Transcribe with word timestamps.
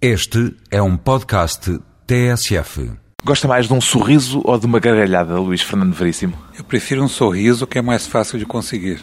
Este 0.00 0.54
é 0.70 0.82
um 0.82 0.94
podcast 0.94 1.80
TSF. 2.06 2.92
Gosta 3.24 3.48
mais 3.48 3.66
de 3.66 3.72
um 3.72 3.80
sorriso 3.80 4.42
ou 4.44 4.58
de 4.58 4.66
uma 4.66 4.78
gargalhada, 4.78 5.40
Luís 5.40 5.62
Fernando 5.62 5.94
Veríssimo? 5.94 6.36
Eu 6.56 6.64
prefiro 6.64 7.02
um 7.02 7.08
sorriso 7.08 7.66
que 7.66 7.78
é 7.78 7.82
mais 7.82 8.06
fácil 8.06 8.38
de 8.38 8.44
conseguir. 8.44 9.00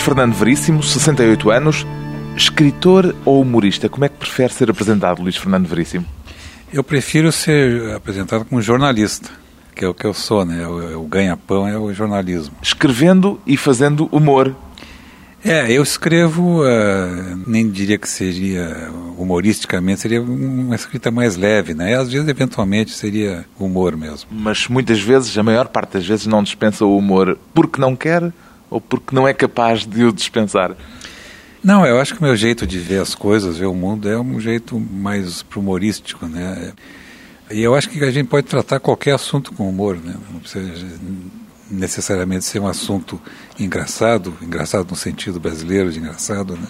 Luís 0.00 0.06
Fernando 0.06 0.32
Veríssimo, 0.32 0.82
68 0.82 1.50
anos, 1.50 1.86
escritor 2.34 3.14
ou 3.22 3.42
humorista? 3.42 3.86
Como 3.86 4.02
é 4.02 4.08
que 4.08 4.16
prefere 4.16 4.50
ser 4.50 4.70
apresentado, 4.70 5.20
Luís 5.20 5.36
Fernando 5.36 5.66
Veríssimo? 5.66 6.06
Eu 6.72 6.82
prefiro 6.82 7.30
ser 7.30 7.94
apresentado 7.94 8.46
como 8.46 8.62
jornalista, 8.62 9.28
que 9.74 9.84
é 9.84 9.88
o 9.88 9.92
que 9.92 10.06
eu 10.06 10.14
sou, 10.14 10.42
né? 10.46 10.66
O, 10.66 11.02
ganha-pão 11.02 11.68
é 11.68 11.76
o 11.76 11.92
jornalismo. 11.92 12.54
Escrevendo 12.62 13.38
e 13.46 13.58
fazendo 13.58 14.08
humor. 14.10 14.56
É, 15.44 15.70
eu 15.70 15.82
escrevo, 15.82 16.62
uh, 16.62 17.42
nem 17.46 17.68
diria 17.68 17.98
que 17.98 18.08
seria 18.08 18.90
humoristicamente, 19.18 20.00
seria 20.00 20.22
uma 20.22 20.76
escrita 20.76 21.10
mais 21.10 21.36
leve, 21.36 21.74
né? 21.74 21.94
Às 21.96 22.10
vezes, 22.10 22.26
eventualmente, 22.26 22.92
seria 22.92 23.44
humor 23.58 23.98
mesmo. 23.98 24.30
Mas 24.32 24.66
muitas 24.66 25.02
vezes, 25.02 25.36
a 25.36 25.42
maior 25.42 25.68
parte 25.68 25.92
das 25.94 26.06
vezes, 26.06 26.26
não 26.26 26.42
dispensa 26.42 26.86
o 26.86 26.96
humor 26.96 27.38
porque 27.52 27.78
não 27.78 27.94
quer 27.94 28.32
ou 28.70 28.80
porque 28.80 29.14
não 29.14 29.26
é 29.26 29.34
capaz 29.34 29.84
de 29.84 30.04
o 30.04 30.12
dispensar? 30.12 30.76
Não, 31.62 31.84
eu 31.84 32.00
acho 32.00 32.14
que 32.14 32.20
o 32.20 32.24
meu 32.24 32.36
jeito 32.36 32.66
de 32.66 32.78
ver 32.78 33.02
as 33.02 33.14
coisas, 33.14 33.58
ver 33.58 33.66
o 33.66 33.74
mundo, 33.74 34.08
é 34.08 34.18
um 34.18 34.40
jeito 34.40 34.80
mais 34.80 35.44
humorístico, 35.54 36.26
né? 36.26 36.72
E 37.50 37.60
eu 37.60 37.74
acho 37.74 37.90
que 37.90 38.02
a 38.02 38.10
gente 38.10 38.28
pode 38.28 38.46
tratar 38.46 38.80
qualquer 38.80 39.14
assunto 39.14 39.52
com 39.52 39.68
humor, 39.68 39.96
né? 39.96 40.14
Não 40.32 40.40
precisa 40.40 40.86
necessariamente 41.70 42.44
ser 42.44 42.60
um 42.60 42.66
assunto 42.66 43.20
engraçado, 43.58 44.34
engraçado 44.40 44.88
no 44.88 44.96
sentido 44.96 45.38
brasileiro 45.38 45.92
de 45.92 45.98
engraçado, 45.98 46.54
né? 46.54 46.66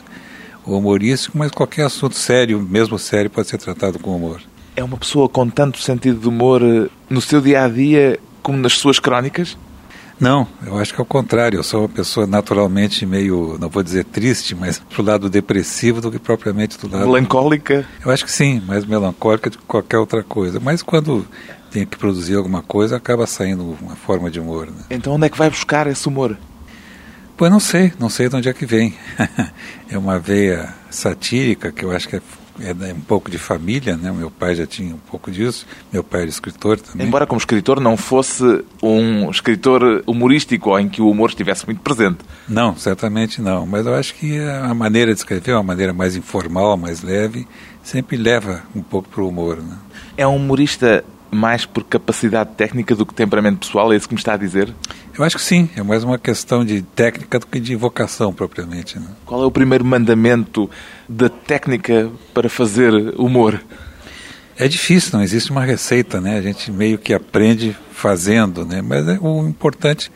Ou 0.67 0.79
humorístico, 0.79 1.39
mas 1.39 1.53
qualquer 1.53 1.87
assunto 1.87 2.17
sério, 2.17 2.61
mesmo 2.61 2.99
sério, 2.99 3.31
pode 3.31 3.49
ser 3.49 3.59
tratado 3.59 3.99
com 3.99 4.17
humor. 4.17 4.41
É 4.75 4.83
uma 4.83 4.97
pessoa 4.97 5.29
com 5.29 5.49
tanto 5.49 5.79
sentido 5.79 6.19
de 6.19 6.29
humor 6.29 6.63
eh, 6.63 6.89
no 7.09 7.21
seu 7.21 7.41
dia 7.41 7.65
a 7.65 7.69
dia 7.69 8.19
como 8.43 8.59
nas 8.59 8.75
suas 8.75 8.99
crónicas? 8.99 9.57
Não, 10.21 10.47
eu 10.67 10.79
acho 10.79 10.93
que 10.93 11.01
é 11.01 11.03
o 11.03 11.07
contrário. 11.07 11.59
Eu 11.59 11.63
sou 11.63 11.81
uma 11.81 11.89
pessoa 11.89 12.27
naturalmente 12.27 13.07
meio, 13.07 13.57
não 13.59 13.71
vou 13.71 13.83
dizer 13.83 14.05
triste, 14.05 14.55
mas 14.55 14.79
pro 14.79 15.03
lado 15.03 15.31
depressivo 15.31 16.01
do 16.01 16.11
que 16.11 16.19
propriamente 16.19 16.79
do 16.79 16.93
lado. 16.93 17.07
Melancólica? 17.07 17.87
Eu 18.05 18.11
acho 18.11 18.25
que 18.27 18.31
sim, 18.31 18.61
mais 18.67 18.85
melancólica 18.85 19.49
do 19.49 19.57
que 19.57 19.65
qualquer 19.65 19.97
outra 19.99 20.23
coisa. 20.23 20.61
Mas 20.61 20.83
quando 20.83 21.27
tem 21.71 21.87
que 21.87 21.97
produzir 21.97 22.37
alguma 22.37 22.63
coisa, 22.63 22.97
acaba 22.97 23.27
saindo 23.27 23.77
uma 23.81 23.97
forma 23.97 24.31
de 24.31 24.39
humor. 24.39 24.67
Né? 24.67 24.85
Então 24.91 25.15
onde 25.15 25.27
é 25.27 25.29
que 25.31 25.39
vai 25.39 25.49
buscar 25.49 25.87
esse 25.87 26.07
humor? 26.07 26.37
Pois 27.37 27.51
não 27.51 27.61
sei, 27.61 27.91
não 27.99 28.11
sei 28.11 28.29
de 28.29 28.37
onde 28.37 28.49
é 28.51 28.53
que 28.53 28.67
vem. 28.67 28.95
é 29.89 29.97
uma 29.97 30.19
veia 30.19 30.75
satírica 30.91 31.73
que 31.73 31.83
eu 31.83 31.91
acho 31.91 32.07
que 32.07 32.17
é 32.17 32.23
é 32.63 32.93
um 32.93 33.01
pouco 33.01 33.31
de 33.31 33.39
família, 33.39 33.97
né? 33.97 34.13
Meu 34.13 34.31
pai 34.31 34.55
já 34.55 34.67
tinha 34.67 34.95
um 34.95 34.99
pouco 34.99 35.31
disso. 35.31 35.67
Meu 35.93 36.05
pai 36.05 36.23
era 36.23 36.31
escritor 36.31 36.79
também. 36.79 37.07
Embora 37.07 37.27
como 37.27 37.39
escritor 37.39 37.81
não 37.81 37.97
fosse 37.97 38.65
um 38.83 39.31
escritor 39.31 40.03
humorístico 40.07 40.71
ou 40.71 40.79
em 40.79 40.89
que 40.89 41.01
o 41.01 41.09
humor 41.09 41.31
estivesse 41.31 41.67
muito 41.67 41.81
presente. 41.81 42.19
Não, 42.49 42.77
certamente 42.77 43.41
não. 43.41 43.67
Mas 43.67 43.87
eu 43.87 43.95
acho 43.95 44.15
que 44.15 44.39
a 44.41 44.75
maneira 44.75 45.13
de 45.13 45.19
escrever, 45.19 45.55
uma 45.55 45.63
maneira 45.63 45.93
mais 45.93 46.17
informal, 46.17 46.77
mais 46.77 47.03
leve, 47.03 47.47
sempre 47.83 48.17
leva 48.17 48.63
um 48.75 48.83
pouco 48.83 49.09
para 49.09 49.23
o 49.23 49.29
humor. 49.29 49.57
Né? 49.57 49.77
É 50.17 50.27
um 50.27 50.37
humorista 50.37 51.05
mais 51.31 51.65
por 51.65 51.85
capacidade 51.85 52.51
técnica 52.57 52.95
do 52.95 53.07
que 53.07 53.15
temperamento 53.15 53.67
pessoal? 53.67 53.93
É 53.93 53.97
isso 53.97 54.09
que 54.09 54.15
me 54.15 54.21
está 54.21 54.35
a 54.35 54.37
dizer? 54.37 54.75
Eu 55.17 55.25
acho 55.25 55.37
que 55.37 55.43
sim. 55.43 55.69
É 55.77 55.83
mais 55.83 56.03
uma 56.03 56.19
questão 56.19 56.65
de 56.65 56.83
técnica 56.83 57.39
do 57.39 57.47
que 57.47 57.61
de 57.61 57.77
vocação 57.77 58.33
propriamente. 58.33 58.99
Né? 58.99 59.07
Qual 59.25 59.43
é 59.43 59.47
o 59.47 59.51
primeiro 59.51 59.85
mandamento 59.85 60.69
da 61.09 61.29
técnica 61.29 62.11
para 62.35 62.49
fazer 62.49 62.93
humor? 63.17 63.61
É 64.57 64.69
difícil, 64.69 65.13
não 65.15 65.23
existe 65.23 65.51
uma 65.51 65.65
receita, 65.65 66.21
né? 66.21 66.37
A 66.37 66.43
gente 66.43 66.71
meio 66.71 66.99
que 66.99 67.15
aprende 67.15 67.75
fazendo, 67.93 68.67
né? 68.67 68.83
Mas 68.83 69.09
é, 69.09 69.19
o 69.19 69.49
importante 69.49 70.13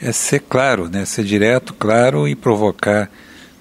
é 0.00 0.12
ser 0.12 0.40
claro, 0.40 0.88
né? 0.88 1.04
Ser 1.04 1.24
direto, 1.24 1.74
claro 1.74 2.26
e 2.26 2.34
provocar 2.34 3.10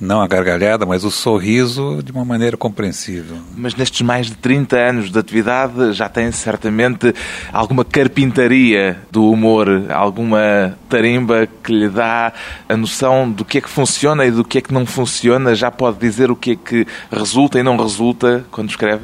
não 0.01 0.19
a 0.19 0.27
gargalhada, 0.27 0.83
mas 0.83 1.03
o 1.03 1.11
sorriso 1.11 2.01
de 2.03 2.11
uma 2.11 2.25
maneira 2.25 2.57
compreensível. 2.57 3.37
Mas 3.55 3.75
nestes 3.75 4.01
mais 4.01 4.25
de 4.25 4.35
30 4.35 4.75
anos 4.75 5.11
de 5.11 5.19
atividade 5.19 5.93
já 5.93 6.09
tem 6.09 6.31
certamente 6.31 7.13
alguma 7.53 7.85
carpintaria 7.85 8.97
do 9.11 9.29
humor, 9.29 9.85
alguma 9.91 10.75
tarimba 10.89 11.47
que 11.63 11.71
lhe 11.71 11.87
dá 11.87 12.33
a 12.67 12.75
noção 12.75 13.31
do 13.31 13.45
que 13.45 13.59
é 13.59 13.61
que 13.61 13.69
funciona 13.69 14.25
e 14.25 14.31
do 14.31 14.43
que 14.43 14.57
é 14.57 14.61
que 14.61 14.73
não 14.73 14.87
funciona, 14.87 15.53
já 15.53 15.69
pode 15.69 15.99
dizer 15.99 16.31
o 16.31 16.35
que 16.35 16.51
é 16.51 16.55
que 16.55 16.87
resulta 17.11 17.59
e 17.59 17.63
não 17.63 17.77
resulta 17.77 18.43
quando 18.49 18.69
escreve? 18.69 19.03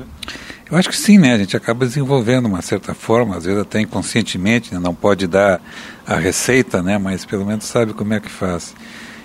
Eu 0.69 0.78
acho 0.78 0.90
que 0.90 0.97
sim, 0.97 1.18
né? 1.18 1.34
A 1.34 1.38
gente 1.38 1.56
acaba 1.56 1.86
desenvolvendo 1.86 2.47
uma 2.47 2.62
certa 2.62 2.94
forma, 2.94 3.38
às 3.38 3.46
vezes 3.46 3.62
até 3.62 3.80
inconscientemente, 3.80 4.74
né? 4.74 4.80
não 4.80 4.94
pode 4.94 5.25
dar 5.28 5.62
a 6.06 6.16
receita, 6.16 6.81
né? 6.81 6.97
Mas 6.97 7.24
pelo 7.24 7.46
menos 7.46 7.66
sabe 7.66 7.94
como 7.94 8.13
é 8.13 8.19
que 8.19 8.30
faz. 8.30 8.74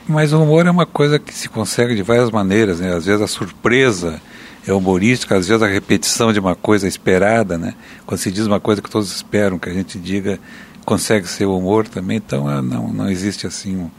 Mas 0.07 0.33
o 0.33 0.43
humor 0.43 0.67
é 0.67 0.71
uma 0.71 0.87
coisa 0.87 1.19
que 1.19 1.33
se 1.33 1.49
consegue 1.49 1.95
de 1.95 2.03
várias 2.03 2.31
maneiras, 2.31 2.81
né? 2.81 2.95
Às 2.95 3.07
vezes 3.07 3.23
a 3.23 3.27
surpresa 3.27 4.21
é 4.67 4.73
humorística, 4.73 5.37
às 5.37 5.49
vezes 5.49 5.63
a 5.63 5.67
repetição 5.67 6.33
de 6.33 6.41
uma 6.41 6.55
coisa 6.55 6.89
esperada, 6.89 7.57
né? 7.57 7.75
Quando 8.05 8.19
se 8.19 8.31
diz 8.31 8.47
uma 8.47 8.61
coisa 8.61 8.83
que 8.83 8.91
todos 8.91 9.15
esperam 9.15 9.59
que 9.59 9.69
a 9.69 9.73
gente 9.73 9.99
diga, 9.99 10.39
consegue 10.85 11.29
ser 11.29 11.47
humor 11.47 11.87
também. 11.87 12.17
Então 12.17 12.49
ah, 12.49 12.61
não, 12.61 12.93
não 12.93 13.09
existe 13.09 13.47
assim 13.47 13.77
uma 13.77 13.91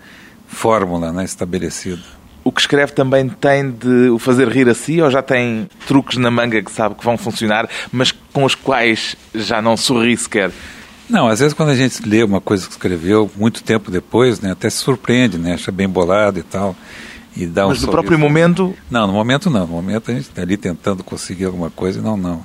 fórmula 0.47 1.11
né, 1.11 1.23
estabelecida. 1.23 2.01
O 2.43 2.51
que 2.51 2.59
escreve 2.59 2.91
também 2.91 3.29
tem 3.29 3.71
de 3.71 4.09
o 4.09 4.19
fazer 4.19 4.49
rir 4.49 4.67
a 4.67 4.75
si 4.75 5.01
ou 5.01 5.09
já 5.09 5.21
tem 5.21 5.69
truques 5.87 6.17
na 6.17 6.29
manga 6.29 6.61
que 6.61 6.71
sabe 6.71 6.95
que 6.95 7.03
vão 7.03 7.17
funcionar, 7.17 7.69
mas 7.89 8.11
com 8.11 8.43
os 8.43 8.53
quais 8.53 9.15
já 9.33 9.61
não 9.61 9.77
sorri 9.77 10.17
sequer? 10.17 10.51
Não, 11.09 11.27
às 11.27 11.39
vezes 11.39 11.53
quando 11.53 11.69
a 11.69 11.75
gente 11.75 12.07
lê 12.07 12.23
uma 12.23 12.41
coisa 12.41 12.65
que 12.65 12.71
escreveu 12.71 13.29
muito 13.35 13.63
tempo 13.63 13.91
depois, 13.91 14.39
né, 14.39 14.51
até 14.51 14.69
se 14.69 14.77
surpreende, 14.77 15.37
né, 15.37 15.53
acha 15.53 15.71
bem 15.71 15.87
bolado 15.87 16.39
e 16.39 16.43
tal. 16.43 16.75
E 17.35 17.45
dá 17.45 17.65
um 17.65 17.69
Mas 17.69 17.81
no 17.81 17.89
próprio 17.89 18.17
momento? 18.17 18.75
Não, 18.89 19.07
no 19.07 19.13
momento 19.13 19.49
não. 19.49 19.61
No 19.61 19.73
momento 19.73 20.11
a 20.11 20.13
gente 20.13 20.29
está 20.29 20.41
ali 20.41 20.55
tentando 20.55 21.03
conseguir 21.03 21.45
alguma 21.45 21.69
coisa 21.69 21.99
e 21.99 22.01
não, 22.01 22.15
não. 22.15 22.43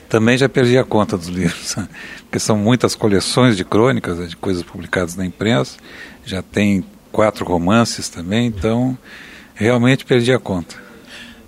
Também 0.08 0.36
já 0.36 0.48
perdi 0.48 0.76
a 0.76 0.82
conta 0.82 1.16
dos 1.16 1.28
livros, 1.28 1.76
porque 2.26 2.40
são 2.40 2.56
muitas 2.56 2.96
coleções 2.96 3.56
de 3.56 3.64
crônicas, 3.64 4.28
de 4.28 4.34
coisas 4.34 4.64
publicadas 4.64 5.14
na 5.14 5.24
imprensa. 5.24 5.76
Já 6.24 6.42
tem 6.42 6.84
quatro 7.12 7.44
romances 7.44 8.08
também, 8.08 8.48
então 8.48 8.98
realmente 9.54 10.04
perdi 10.04 10.32
a 10.32 10.38
conta. 10.40 10.74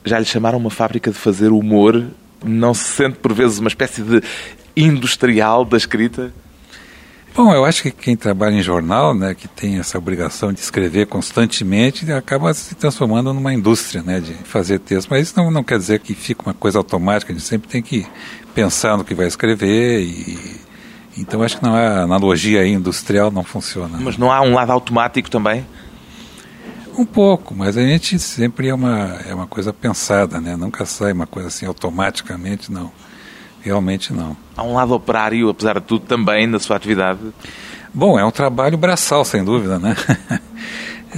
Já 0.05 0.17
lhe 0.17 0.25
chamaram 0.25 0.59
uma 0.59 0.71
fábrica 0.71 1.11
de 1.11 1.19
fazer 1.19 1.49
humor? 1.49 2.07
Não 2.45 2.73
se 2.73 2.85
sente 2.85 3.19
por 3.19 3.35
vezes 3.35 3.59
uma 3.59 3.69
espécie 3.69 4.01
de 4.01 4.23
industrial 4.83 5.65
da 5.65 5.77
escrita? 5.77 6.33
Bom, 7.35 7.55
eu 7.55 7.65
acho 7.65 7.83
que 7.83 7.91
quem 7.93 8.17
trabalha 8.17 8.57
em 8.57 8.63
jornal, 8.63 9.15
né, 9.15 9.35
que 9.35 9.47
tem 9.47 9.79
essa 9.79 9.97
obrigação 9.97 10.53
de 10.53 10.61
escrever 10.61 11.07
constantemente, 11.07 12.11
acaba 12.13 12.53
se 12.53 12.75
transformando 12.75 13.33
numa 13.33 13.55
indústria, 13.55 14.03
né, 14.03 14.21
de 14.21 14.35
fazer 14.35 14.81
texto. 14.81 15.09
Mas 15.09 15.29
isso 15.29 15.35
não, 15.37 15.51
não 15.51 15.63
quer 15.63 15.79
dizer 15.79 16.01
que 16.01 16.13
fique 16.13 16.43
uma 16.45 16.55
coisa 16.55 16.79
automática. 16.79 17.33
A 17.33 17.35
gente 17.37 17.47
sempre 17.47 17.69
tem 17.69 17.81
que 17.81 18.05
pensar 18.55 18.97
no 18.97 19.05
que 19.05 19.15
vai 19.15 19.27
escrever 19.27 20.03
e 20.03 20.61
então 21.17 21.43
acho 21.43 21.59
que 21.59 21.65
não 21.65 21.77
é 21.77 22.03
analogia 22.03 22.67
industrial 22.67 23.31
não 23.31 23.45
funciona. 23.45 23.99
Mas 24.01 24.17
não 24.17 24.31
há 24.33 24.41
um 24.41 24.55
lado 24.55 24.73
automático 24.73 25.29
também? 25.31 25.67
Um 26.97 27.05
pouco, 27.05 27.55
mas 27.55 27.77
a 27.77 27.83
gente 27.83 28.19
sempre 28.19 28.69
é 28.69 28.75
uma 28.75 29.19
é 29.27 29.35
uma 29.35 29.47
coisa 29.47 29.73
pensada, 29.73 30.41
né? 30.41 30.57
Nunca 30.57 30.85
sai 30.85 31.13
uma 31.13 31.27
coisa 31.27 31.49
assim 31.49 31.67
automaticamente, 31.67 32.73
não. 32.73 32.91
Realmente 33.63 34.13
não. 34.13 34.37
Há 34.57 34.63
um 34.63 34.75
lado 34.75 34.95
operário, 34.95 35.49
apesar 35.49 35.75
de 35.75 35.87
tudo, 35.87 36.07
também 36.07 36.47
na 36.47 36.59
sua 36.59 36.77
atividade? 36.77 37.21
Bom, 37.93 38.19
é 38.19 38.25
um 38.25 38.31
trabalho 38.31 38.79
braçal, 38.79 39.25
sem 39.25 39.45
dúvida, 39.45 39.79
né? 39.79 39.97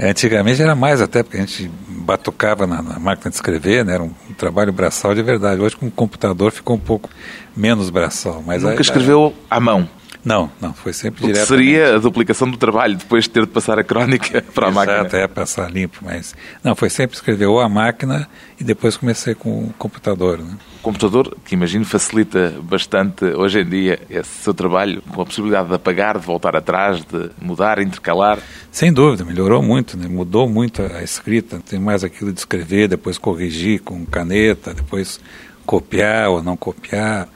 Antigamente 0.02 0.62
era 0.62 0.74
mais 0.74 1.02
até, 1.02 1.22
porque 1.22 1.36
a 1.36 1.40
gente 1.40 1.70
batucava 1.88 2.66
na, 2.66 2.80
na, 2.80 2.98
máquina 2.98 3.30
de 3.30 3.36
escrever, 3.36 3.84
né? 3.84 3.94
Era 3.94 4.02
um, 4.02 4.10
um, 4.30 4.34
trabalho 4.34 4.72
braçal 4.72 5.14
de 5.14 5.22
verdade. 5.22 5.60
Hoje 5.60 5.76
com 5.76 5.86
o 5.86 5.90
computador 5.90 6.50
ficou 6.50 6.76
um 6.76 6.80
pouco 6.80 7.10
menos 7.54 7.90
braçal. 7.90 8.42
Mas 8.44 8.62
Nunca 8.62 8.80
escreveu 8.80 9.34
à 9.50 9.60
mão? 9.60 9.86
Não, 10.24 10.50
não, 10.60 10.72
foi 10.72 10.92
sempre 10.92 11.26
direto. 11.26 11.46
seria 11.46 11.96
a 11.96 11.98
duplicação 11.98 12.48
do 12.48 12.56
trabalho, 12.56 12.96
depois 12.96 13.24
de 13.24 13.30
ter 13.30 13.44
de 13.44 13.52
passar 13.52 13.78
a 13.78 13.84
crónica 13.84 14.40
para 14.54 14.66
a 14.66 14.70
Exato, 14.70 14.74
máquina. 14.74 14.98
Exato, 14.98 15.16
é, 15.16 15.28
passar 15.28 15.70
limpo, 15.70 15.98
mas... 16.02 16.34
Não, 16.62 16.76
foi 16.76 16.88
sempre 16.88 17.16
escrever 17.16 17.46
ou 17.46 17.60
a 17.60 17.68
máquina 17.68 18.28
e 18.58 18.64
depois 18.64 18.96
comecei 18.96 19.34
com 19.34 19.64
o 19.64 19.74
computador, 19.76 20.38
né? 20.38 20.56
O 20.78 20.82
computador, 20.82 21.36
que 21.44 21.54
imagino 21.54 21.84
facilita 21.84 22.54
bastante 22.62 23.24
hoje 23.24 23.60
em 23.60 23.68
dia 23.68 24.00
esse 24.08 24.42
seu 24.42 24.54
trabalho, 24.54 25.02
com 25.02 25.22
a 25.22 25.24
possibilidade 25.24 25.68
de 25.68 25.74
apagar, 25.74 26.18
de 26.18 26.26
voltar 26.26 26.54
atrás, 26.54 27.04
de 27.04 27.30
mudar, 27.40 27.80
intercalar. 27.80 28.38
Sem 28.70 28.92
dúvida, 28.92 29.24
melhorou 29.24 29.62
muito, 29.62 29.96
né? 29.96 30.06
mudou 30.08 30.48
muito 30.48 30.82
a 30.82 31.02
escrita, 31.02 31.60
tem 31.68 31.80
mais 31.80 32.04
aquilo 32.04 32.32
de 32.32 32.38
escrever, 32.38 32.88
depois 32.88 33.18
corrigir 33.18 33.80
com 33.80 34.04
caneta, 34.06 34.72
depois 34.72 35.20
copiar 35.66 36.28
ou 36.30 36.42
não 36.42 36.56
copiar. 36.56 37.28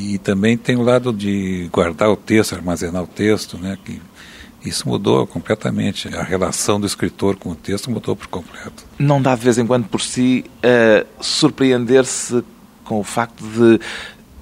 E 0.00 0.16
também 0.18 0.56
tem 0.56 0.76
o 0.76 0.82
lado 0.82 1.12
de 1.12 1.68
guardar 1.70 2.08
o 2.08 2.16
texto, 2.16 2.54
armazenar 2.54 3.02
o 3.02 3.06
texto, 3.06 3.58
né? 3.58 3.76
Que 3.84 4.00
isso 4.64 4.88
mudou 4.88 5.26
completamente. 5.26 6.08
A 6.14 6.22
relação 6.22 6.80
do 6.80 6.86
escritor 6.86 7.36
com 7.36 7.50
o 7.50 7.54
texto 7.54 7.90
mudou 7.90 8.16
por 8.16 8.26
completo. 8.26 8.84
Não 8.98 9.20
dá 9.20 9.34
de 9.34 9.42
vez 9.42 9.58
em 9.58 9.66
quando 9.66 9.86
por 9.86 10.00
si 10.00 10.44
uh, 10.58 11.06
surpreender-se 11.20 12.42
com 12.84 12.98
o 12.98 13.04
facto 13.04 13.44
de 13.44 13.80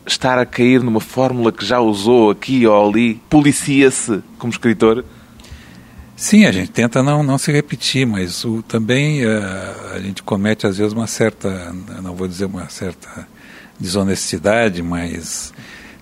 estar 0.07 0.39
a 0.39 0.47
cair 0.47 0.83
numa 0.83 1.01
fórmula 1.01 1.53
que 1.53 1.65
já 1.65 1.81
usou 1.81 2.31
aqui 2.31 2.67
ou 2.67 2.89
ali? 2.89 3.21
Policia-se 3.29 4.23
como 4.39 4.53
escritor? 4.53 5.05
Sim, 6.17 6.47
a 6.47 6.53
gente 6.53 6.71
tenta 6.71 7.03
não, 7.03 7.23
não 7.23 7.39
se 7.39 7.53
repetir, 7.53 8.07
mas 8.07 8.45
o, 8.45 8.63
também 8.63 9.25
uh, 9.25 9.95
a 9.95 10.01
gente 10.01 10.23
comete 10.23 10.67
às 10.67 10.79
vezes 10.79 10.93
uma 10.93 11.07
certa, 11.07 11.73
não 12.03 12.15
vou 12.15 12.27
dizer 12.27 12.47
uma 12.47 12.69
certa 12.69 13.27
desonestidade, 13.79 14.83
mas 14.83 15.53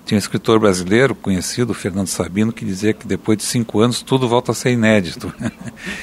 tinha 0.06 0.16
um 0.16 0.18
escritor 0.18 0.60
brasileiro 0.60 1.16
conhecido, 1.16 1.74
Fernando 1.74 2.06
Sabino, 2.06 2.52
que 2.52 2.64
dizia 2.64 2.92
que 2.92 3.06
depois 3.06 3.38
de 3.38 3.44
cinco 3.44 3.80
anos 3.80 4.02
tudo 4.02 4.28
volta 4.28 4.52
a 4.52 4.54
ser 4.54 4.70
inédito. 4.70 5.34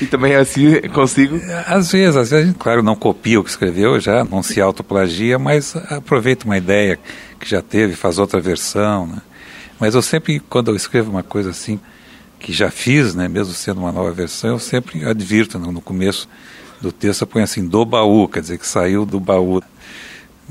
E 0.02 0.06
também 0.06 0.36
assim 0.36 0.82
consigo? 0.94 1.40
Às 1.66 1.92
vezes, 1.92 2.16
às 2.16 2.30
vezes 2.30 2.34
a 2.34 2.46
gente, 2.46 2.58
claro, 2.58 2.84
não 2.84 2.96
copia 2.96 3.40
o 3.40 3.44
que 3.44 3.50
escreveu 3.50 4.00
já, 4.00 4.24
não 4.24 4.44
se 4.44 4.60
autoplagia, 4.60 5.40
mas 5.40 5.76
aproveita 5.90 6.46
uma 6.46 6.58
ideia 6.58 7.00
que 7.40 7.50
já 7.50 7.62
teve, 7.62 7.96
faz 7.96 8.18
outra 8.18 8.40
versão, 8.40 9.08
né? 9.08 9.22
Mas 9.80 9.96
eu 9.96 10.02
sempre, 10.02 10.40
quando 10.40 10.72
eu 10.72 10.76
escrevo 10.76 11.12
uma 11.12 11.24
coisa 11.24 11.50
assim, 11.50 11.80
que 12.40 12.52
já 12.52 12.70
fiz, 12.70 13.16
né, 13.16 13.28
mesmo 13.28 13.54
sendo 13.54 13.80
uma 13.80 13.92
nova 13.92 14.12
versão, 14.12 14.52
eu 14.52 14.60
sempre 14.60 15.06
advirto 15.06 15.58
no, 15.58 15.72
no 15.72 15.82
começo 15.82 16.28
do 16.82 16.92
texto, 16.92 17.22
eu 17.22 17.28
ponho 17.28 17.44
assim, 17.44 17.66
do 17.66 17.86
baú, 17.86 18.28
quer 18.28 18.42
dizer, 18.42 18.58
que 18.58 18.68
saiu 18.68 19.06
do 19.06 19.20
baú 19.20 19.62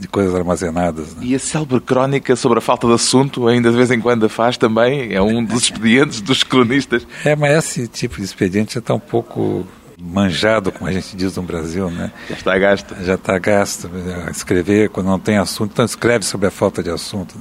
de 0.03 0.09
coisas 0.09 0.35
armazenadas. 0.35 1.15
Né? 1.15 1.27
E 1.27 1.35
a 1.35 1.39
célebre 1.39 1.81
crónica 1.81 2.35
sobre 2.35 2.59
a 2.59 2.61
falta 2.61 2.89
de 2.89 2.93
assunto, 2.93 3.47
ainda 3.47 3.71
de 3.71 3.77
vez 3.77 3.91
em 3.91 4.01
quando 4.01 4.27
a 4.27 4.29
faz 4.29 4.57
também, 4.57 5.15
é 5.15 5.23
um 5.23 5.45
dos 5.45 5.63
expedientes 5.71 6.21
dos 6.21 6.43
cronistas. 6.43 7.07
É, 7.25 7.37
mas 7.37 7.53
esse 7.59 7.87
tipo 7.87 8.17
de 8.17 8.25
expediente 8.25 8.75
já 8.75 8.81
está 8.81 8.93
um 8.93 8.99
pouco 8.99 9.65
manjado, 10.03 10.73
como 10.73 10.91
a 10.91 10.93
gente 10.93 11.17
diz 11.17 11.37
no 11.37 11.45
Brasil, 11.45 11.89
né? 11.89 12.11
Já 12.29 12.35
está 12.35 12.59
gasto. 12.59 12.97
Já 13.03 13.15
está 13.15 13.39
gasto. 13.39 13.89
Escrever 14.33 14.89
quando 14.89 15.07
não 15.07 15.19
tem 15.21 15.39
assunto, 15.39 15.71
então 15.73 15.85
escreve 15.85 16.25
sobre 16.25 16.49
a 16.49 16.51
falta 16.51 16.83
de 16.83 16.91
assunto. 16.91 17.37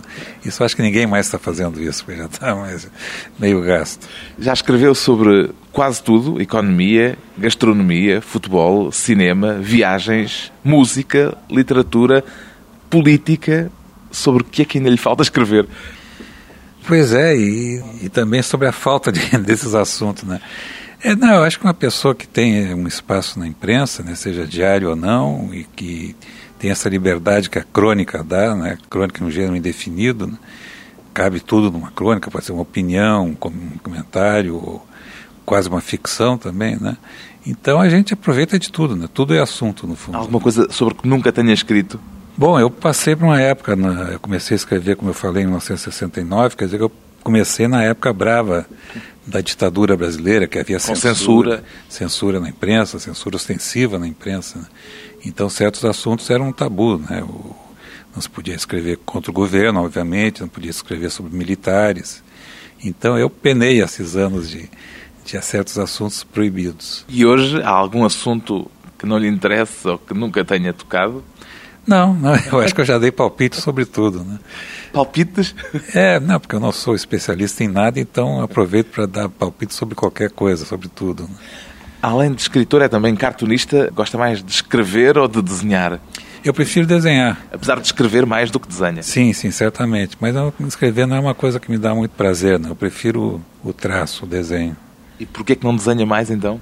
Isso 0.45 0.63
acho 0.63 0.75
que 0.75 0.83
ninguém 0.83 1.07
mais 1.07 1.25
está 1.25 1.39
fazendo 1.39 1.81
isso, 1.81 2.05
porque 2.05 2.19
já 2.19 2.27
está 2.27 2.55
meio 3.39 3.61
gasto. 3.63 4.07
Já 4.37 4.53
escreveu 4.53 4.93
sobre 4.93 5.49
quase 5.71 6.03
tudo: 6.03 6.39
economia, 6.39 7.17
gastronomia, 7.35 8.21
futebol, 8.21 8.91
cinema, 8.91 9.53
viagens, 9.53 10.51
música, 10.63 11.35
literatura, 11.49 12.23
política. 12.91 13.71
Sobre 14.11 14.43
o 14.43 14.45
que 14.45 14.61
é 14.61 14.65
que 14.65 14.77
ainda 14.77 14.89
lhe 14.89 14.97
falta 14.97 15.23
escrever? 15.23 15.65
Pois 16.85 17.13
é, 17.13 17.35
e, 17.35 17.81
e 18.03 18.09
também 18.09 18.41
sobre 18.41 18.67
a 18.67 18.71
falta 18.71 19.11
de, 19.11 19.21
desses 19.39 19.73
assuntos, 19.73 20.23
né? 20.23 20.41
É, 21.03 21.15
não, 21.15 21.33
eu 21.35 21.43
acho 21.43 21.57
que 21.57 21.65
uma 21.65 21.73
pessoa 21.73 22.13
que 22.13 22.27
tem 22.27 22.73
um 22.75 22.87
espaço 22.87 23.39
na 23.39 23.47
imprensa, 23.47 24.03
né, 24.03 24.13
seja 24.13 24.45
diário 24.45 24.89
ou 24.89 24.95
não, 24.95 25.49
e 25.51 25.63
que 25.63 26.15
tem 26.59 26.69
essa 26.69 26.87
liberdade 26.89 27.49
que 27.49 27.57
a 27.57 27.63
crônica 27.63 28.23
dá, 28.23 28.55
né, 28.55 28.77
crônica 28.87 29.23
é 29.23 29.25
um 29.25 29.31
gênero 29.31 29.55
indefinido, 29.55 30.27
né, 30.27 30.37
cabe 31.11 31.39
tudo 31.39 31.71
numa 31.71 31.89
crônica, 31.89 32.29
pode 32.29 32.45
ser 32.45 32.51
uma 32.51 32.61
opinião, 32.61 33.29
um 33.29 33.77
comentário, 33.79 34.55
ou 34.55 34.87
quase 35.43 35.67
uma 35.67 35.81
ficção 35.81 36.37
também, 36.37 36.77
né? 36.79 36.95
Então 37.45 37.81
a 37.81 37.89
gente 37.89 38.13
aproveita 38.13 38.59
de 38.59 38.71
tudo, 38.71 38.95
né? 38.95 39.09
Tudo 39.11 39.33
é 39.33 39.39
assunto 39.39 39.87
no 39.87 39.95
fundo. 39.95 40.17
Alguma 40.17 40.39
coisa 40.39 40.71
sobre 40.71 40.95
que 40.95 41.07
nunca 41.07 41.31
tenha 41.31 41.51
escrito? 41.51 41.99
Bom, 42.41 42.59
eu 42.59 42.71
passei 42.71 43.15
por 43.15 43.25
uma 43.25 43.39
época, 43.39 43.77
eu 44.11 44.19
comecei 44.19 44.55
a 44.55 44.57
escrever, 44.57 44.95
como 44.95 45.11
eu 45.11 45.13
falei, 45.13 45.43
em 45.43 45.45
1969, 45.45 46.55
quer 46.55 46.65
dizer 46.65 46.77
que 46.77 46.83
eu 46.83 46.91
comecei 47.21 47.67
na 47.67 47.83
época 47.83 48.11
brava 48.11 48.65
da 49.27 49.41
ditadura 49.41 49.95
brasileira, 49.95 50.47
que 50.47 50.57
havia 50.57 50.79
censura, 50.79 51.13
censura, 51.13 51.63
censura 51.87 52.39
na 52.39 52.49
imprensa, 52.49 52.97
censura 52.97 53.35
ostensiva 53.35 53.99
na 53.99 54.07
imprensa. 54.07 54.57
Né? 54.57 54.65
Então, 55.23 55.47
certos 55.51 55.85
assuntos 55.85 56.31
eram 56.31 56.47
um 56.47 56.51
tabu. 56.51 56.97
Né? 56.97 57.21
O, 57.21 57.55
não 58.15 58.19
se 58.19 58.27
podia 58.27 58.55
escrever 58.55 58.97
contra 59.05 59.29
o 59.29 59.33
governo, 59.35 59.83
obviamente, 59.83 60.41
não 60.41 60.47
podia 60.47 60.71
escrever 60.71 61.11
sobre 61.11 61.37
militares. 61.37 62.23
Então, 62.83 63.19
eu 63.19 63.29
penei 63.29 63.83
esses 63.83 64.15
anos 64.15 64.49
de, 64.49 64.67
de 65.23 65.45
certos 65.45 65.77
assuntos 65.77 66.23
proibidos. 66.23 67.05
E 67.07 67.23
hoje 67.23 67.61
há 67.61 67.69
algum 67.69 68.03
assunto 68.03 68.67
que 68.97 69.05
não 69.05 69.19
lhe 69.19 69.27
interessa 69.27 69.91
ou 69.91 69.99
que 69.99 70.15
nunca 70.15 70.43
tenha 70.43 70.73
tocado? 70.73 71.23
Não, 71.85 72.13
não, 72.13 72.35
eu 72.35 72.59
acho 72.59 72.75
que 72.75 72.81
eu 72.81 72.85
já 72.85 72.99
dei 72.99 73.11
palpite 73.11 73.59
sobre 73.59 73.85
tudo, 73.85 74.23
né? 74.23 74.39
Palpites? 74.93 75.55
É, 75.95 76.19
não, 76.19 76.39
porque 76.39 76.55
eu 76.55 76.59
não 76.59 76.71
sou 76.71 76.93
especialista 76.95 77.63
em 77.63 77.67
nada, 77.67 77.99
então 77.99 78.41
aproveito 78.41 78.87
para 78.87 79.05
dar 79.05 79.29
palpite 79.29 79.73
sobre 79.73 79.95
qualquer 79.95 80.29
coisa, 80.29 80.65
sobre 80.65 80.87
tudo. 80.89 81.23
Né? 81.23 81.35
Além 82.01 82.33
de 82.33 82.41
escritor, 82.41 82.81
é 82.81 82.87
também 82.87 83.15
cartunista. 83.15 83.91
Gosta 83.93 84.17
mais 84.17 84.43
de 84.43 84.51
escrever 84.51 85.17
ou 85.17 85.27
de 85.27 85.41
desenhar? 85.41 85.99
Eu 86.43 86.53
prefiro 86.53 86.87
desenhar. 86.87 87.39
Apesar 87.51 87.79
de 87.79 87.85
escrever 87.85 88.25
mais 88.25 88.49
do 88.49 88.59
que 88.59 88.67
desenha? 88.67 89.03
Sim, 89.03 89.31
sim, 89.33 89.51
certamente. 89.51 90.17
Mas 90.19 90.33
não, 90.33 90.51
escrever 90.67 91.05
não 91.05 91.15
é 91.15 91.19
uma 91.19 91.35
coisa 91.35 91.59
que 91.59 91.69
me 91.69 91.77
dá 91.77 91.93
muito 91.93 92.11
prazer, 92.11 92.57
não. 92.57 92.69
Eu 92.69 92.75
prefiro 92.75 93.43
o, 93.63 93.69
o 93.69 93.73
traço, 93.73 94.25
o 94.25 94.27
desenho. 94.27 94.75
E 95.19 95.25
por 95.25 95.45
que, 95.45 95.55
que 95.55 95.63
não 95.63 95.75
desenha 95.75 96.03
mais, 96.03 96.31
então? 96.31 96.59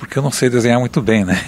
Porque 0.00 0.18
eu 0.18 0.22
não 0.22 0.32
sei 0.32 0.48
desenhar 0.48 0.80
muito 0.80 1.00
bem, 1.02 1.24
né? 1.24 1.38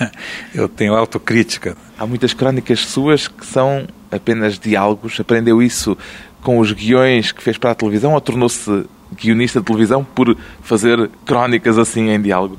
Eu 0.54 0.68
tenho 0.68 0.94
autocrítica. 0.94 1.74
Há 1.98 2.06
muitas 2.06 2.34
crónicas 2.34 2.80
suas 2.80 3.26
que 3.26 3.44
são 3.44 3.88
apenas 4.10 4.58
diálogos. 4.58 5.18
Aprendeu 5.18 5.62
isso 5.62 5.96
com 6.42 6.58
os 6.58 6.70
guiões 6.72 7.32
que 7.32 7.42
fez 7.42 7.56
para 7.56 7.70
a 7.70 7.74
televisão 7.74 8.12
ou 8.12 8.20
tornou-se 8.20 8.84
guionista 9.14 9.60
de 9.60 9.66
televisão 9.66 10.04
por 10.04 10.36
fazer 10.62 11.10
crónicas 11.24 11.78
assim 11.78 12.10
em 12.10 12.20
diálogo? 12.20 12.58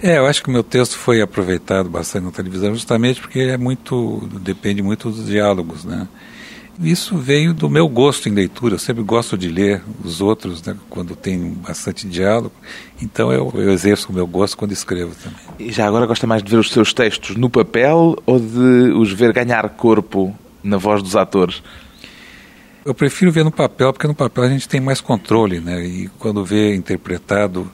É, 0.00 0.18
eu 0.18 0.26
acho 0.26 0.42
que 0.42 0.48
o 0.48 0.52
meu 0.52 0.62
texto 0.62 0.96
foi 0.96 1.20
aproveitado 1.20 1.90
bastante 1.90 2.24
na 2.24 2.30
televisão 2.30 2.72
justamente 2.72 3.20
porque 3.20 3.40
é 3.40 3.58
muito 3.58 4.28
depende 4.40 4.82
muito 4.82 5.10
dos 5.10 5.26
diálogos, 5.26 5.84
né? 5.84 6.08
Isso 6.80 7.18
veio 7.18 7.52
do 7.52 7.68
meu 7.68 7.86
gosto 7.86 8.28
em 8.28 8.32
leitura. 8.32 8.74
Eu 8.74 8.78
sempre 8.78 9.02
gosto 9.02 9.36
de 9.36 9.48
ler 9.48 9.82
os 10.02 10.22
outros, 10.22 10.62
né, 10.62 10.74
quando 10.88 11.14
tem 11.14 11.50
bastante 11.52 12.08
diálogo. 12.08 12.52
Então 13.02 13.30
eu, 13.30 13.52
eu 13.54 13.70
exerço 13.70 14.10
o 14.10 14.14
meu 14.14 14.26
gosto 14.26 14.56
quando 14.56 14.72
escrevo 14.72 15.14
também. 15.22 15.38
E 15.58 15.70
já 15.70 15.86
agora 15.86 16.06
gosta 16.06 16.26
mais 16.26 16.42
de 16.42 16.50
ver 16.50 16.56
os 16.56 16.70
seus 16.70 16.94
textos 16.94 17.36
no 17.36 17.50
papel 17.50 18.16
ou 18.24 18.40
de 18.40 18.92
os 18.94 19.12
ver 19.12 19.32
ganhar 19.32 19.68
corpo 19.70 20.34
na 20.62 20.78
voz 20.78 21.02
dos 21.02 21.16
atores? 21.16 21.62
Eu 22.82 22.94
prefiro 22.94 23.30
ver 23.30 23.44
no 23.44 23.52
papel, 23.52 23.92
porque 23.92 24.06
no 24.06 24.14
papel 24.14 24.44
a 24.44 24.48
gente 24.48 24.66
tem 24.66 24.80
mais 24.80 25.02
controle, 25.02 25.60
né? 25.60 25.84
E 25.84 26.08
quando 26.18 26.42
vê 26.44 26.74
interpretado 26.74 27.70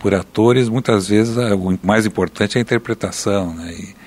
por 0.00 0.14
atores, 0.14 0.68
muitas 0.68 1.06
vezes 1.06 1.36
o 1.36 1.78
mais 1.80 2.06
importante 2.06 2.56
é 2.56 2.58
a 2.58 2.62
interpretação, 2.62 3.54
né? 3.54 3.72
E, 3.72 4.01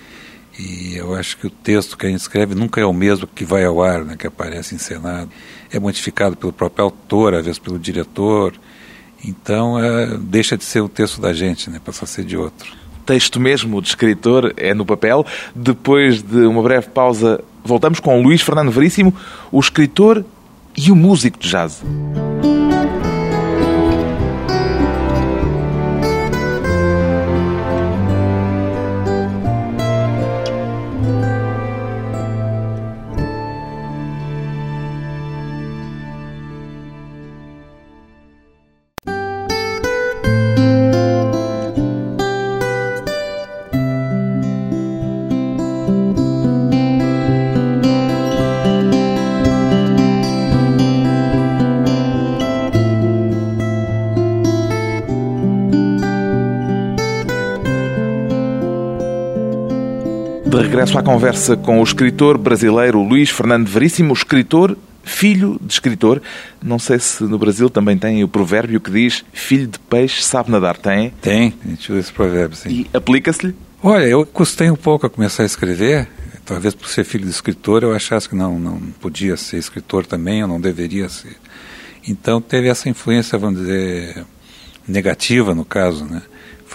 e 0.58 0.96
eu 0.96 1.14
acho 1.14 1.38
que 1.38 1.48
o 1.48 1.50
texto 1.50 1.98
que 1.98 2.06
a 2.06 2.10
gente 2.10 2.22
escreve 2.22 2.56
nunca 2.56 2.80
é 2.80 2.86
o 2.86 2.94
mesmo 2.94 3.28
que 3.28 3.44
vai 3.44 3.66
ao 3.66 3.84
ar, 3.84 4.06
né? 4.06 4.16
Que 4.18 4.28
aparece 4.28 4.74
encenado. 4.74 5.30
É 5.72 5.80
modificado 5.80 6.38
pelo 6.38 6.54
próprio 6.54 6.86
autor, 6.86 7.34
às 7.34 7.46
vezes 7.46 7.60
pelo 7.60 7.78
diretor. 7.78 8.54
Então, 9.24 9.78
é, 9.78 10.18
deixa 10.18 10.58
de 10.58 10.64
ser 10.64 10.82
o 10.82 10.88
texto 10.88 11.20
da 11.20 11.34
gente, 11.34 11.70
né? 11.70 11.82
Passa 11.84 12.06
a 12.06 12.08
ser 12.08 12.24
de 12.24 12.38
outro. 12.38 12.72
Texto 13.06 13.40
mesmo 13.40 13.82
de 13.82 13.90
escritor 13.90 14.54
é 14.56 14.74
no 14.74 14.86
papel. 14.86 15.26
Depois 15.54 16.22
de 16.22 16.46
uma 16.46 16.64
breve 16.64 16.88
pausa, 16.88 17.44
voltamos 17.64 18.00
com 18.00 18.22
Luís 18.22 18.42
Fernando 18.42 18.72
Veríssimo, 18.72 19.14
o 19.52 19.60
escritor 19.60 20.24
e 20.78 20.92
o 20.92 20.96
músico 20.96 21.38
de 21.38 21.50
jazz. 21.50 21.84
Regresso 60.76 61.00
à 61.00 61.04
conversa 61.04 61.56
com 61.56 61.80
o 61.80 61.84
escritor 61.84 62.38
brasileiro 62.38 63.02
Luís 63.02 63.30
Fernando 63.30 63.66
Veríssimo, 63.66 64.12
escritor, 64.12 64.78
filho 65.06 65.58
de 65.62 65.72
escritor. 65.72 66.22
Não 66.62 66.78
sei 66.78 67.00
se 67.00 67.24
no 67.24 67.40
Brasil 67.40 67.70
também 67.70 67.98
tem 67.98 68.22
o 68.26 68.28
provérbio 68.28 68.82
que 68.82 68.92
diz 68.92 69.24
filho 69.32 69.68
de 69.68 69.80
peixe 69.80 70.22
sabe 70.22 70.52
nadar. 70.52 70.76
Tem? 70.76 71.12
Tem, 71.22 71.54
a 71.64 71.70
gente 71.70 71.90
usa 71.94 72.02
esse 72.02 72.12
provérbio, 72.12 72.58
sim. 72.58 72.70
E 72.70 72.90
aplica-se-lhe? 72.94 73.56
Olha, 73.82 74.04
eu 74.04 74.26
custei 74.26 74.70
um 74.70 74.76
pouco 74.76 75.06
a 75.06 75.10
começar 75.10 75.44
a 75.44 75.46
escrever. 75.46 76.10
Talvez 76.46 76.76
por 76.76 76.90
ser 76.90 77.06
filho 77.06 77.24
de 77.24 77.32
escritor 77.32 77.82
eu 77.82 77.96
achasse 77.96 78.28
que 78.28 78.36
não, 78.36 78.60
não 78.60 78.78
podia 79.00 79.38
ser 79.38 79.56
escritor 79.56 80.06
também, 80.06 80.42
eu 80.42 80.48
não 80.48 80.60
deveria 80.60 81.08
ser. 81.08 81.38
Então 82.06 82.42
teve 82.42 82.68
essa 82.68 82.90
influência, 82.90 83.38
vamos 83.38 83.62
dizer, 83.62 84.26
negativa 84.86 85.56
no 85.56 85.64
caso, 85.64 86.04
né? 86.04 86.22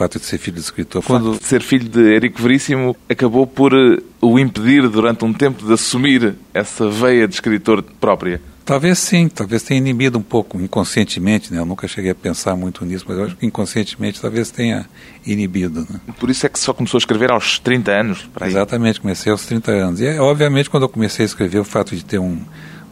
O 0.01 0.05
fato 0.05 0.19
de 0.19 0.25
ser 0.25 0.39
filho 0.39 0.55
de 0.55 0.63
escritor. 0.63 1.03
Quando 1.05 1.39
de 1.39 1.45
ser 1.45 1.63
filho 1.63 1.89
de 1.89 2.15
Érico 2.15 2.41
Veríssimo 2.41 2.97
acabou 3.09 3.47
por 3.47 3.75
uh, 3.75 4.03
o 4.21 4.39
impedir 4.39 4.89
durante 4.89 5.25
um 5.25 5.33
tempo 5.33 5.67
de 5.67 5.73
assumir 5.73 6.35
essa 6.55 6.89
veia 6.89 7.29
de 7.29 7.35
escritor 7.35 7.83
própria. 8.01 8.41
Talvez 8.65 8.99
sim, 8.99 9.29
talvez 9.29 9.63
tenha 9.63 9.79
inibido 9.79 10.17
um 10.19 10.23
pouco 10.23 10.61
inconscientemente, 10.61 11.53
né? 11.53 11.59
Eu 11.59 11.67
nunca 11.67 11.89
cheguei 11.89 12.13
a 12.13 12.15
pensar 12.15 12.55
muito 12.55 12.85
nisso, 12.85 13.05
mas 13.09 13.19
eu 13.19 13.25
acho 13.25 13.37
que 13.37 13.45
inconscientemente 13.45 14.21
talvez 14.21 14.51
tenha 14.51 14.87
inibido. 15.27 15.81
Né? 15.91 16.01
Por 16.19 16.31
isso 16.31 16.47
é 16.47 16.49
que 16.49 16.59
só 16.59 16.73
começou 16.73 16.97
a 16.97 17.01
escrever 17.01 17.33
aos 17.33 17.59
30 17.59 17.91
anos? 17.91 18.31
Exatamente, 18.43 19.01
comecei 19.01 19.33
aos 19.33 19.45
30 19.45 19.73
anos. 19.73 20.01
E 20.01 20.07
é, 20.07 20.21
obviamente 20.21 20.71
quando 20.71 20.85
eu 20.85 20.89
comecei 20.89 21.25
a 21.25 21.27
escrever, 21.27 21.59
o 21.59 21.65
fato 21.65 21.97
de 21.97 22.05
ter 22.05 22.21
um, 22.21 22.41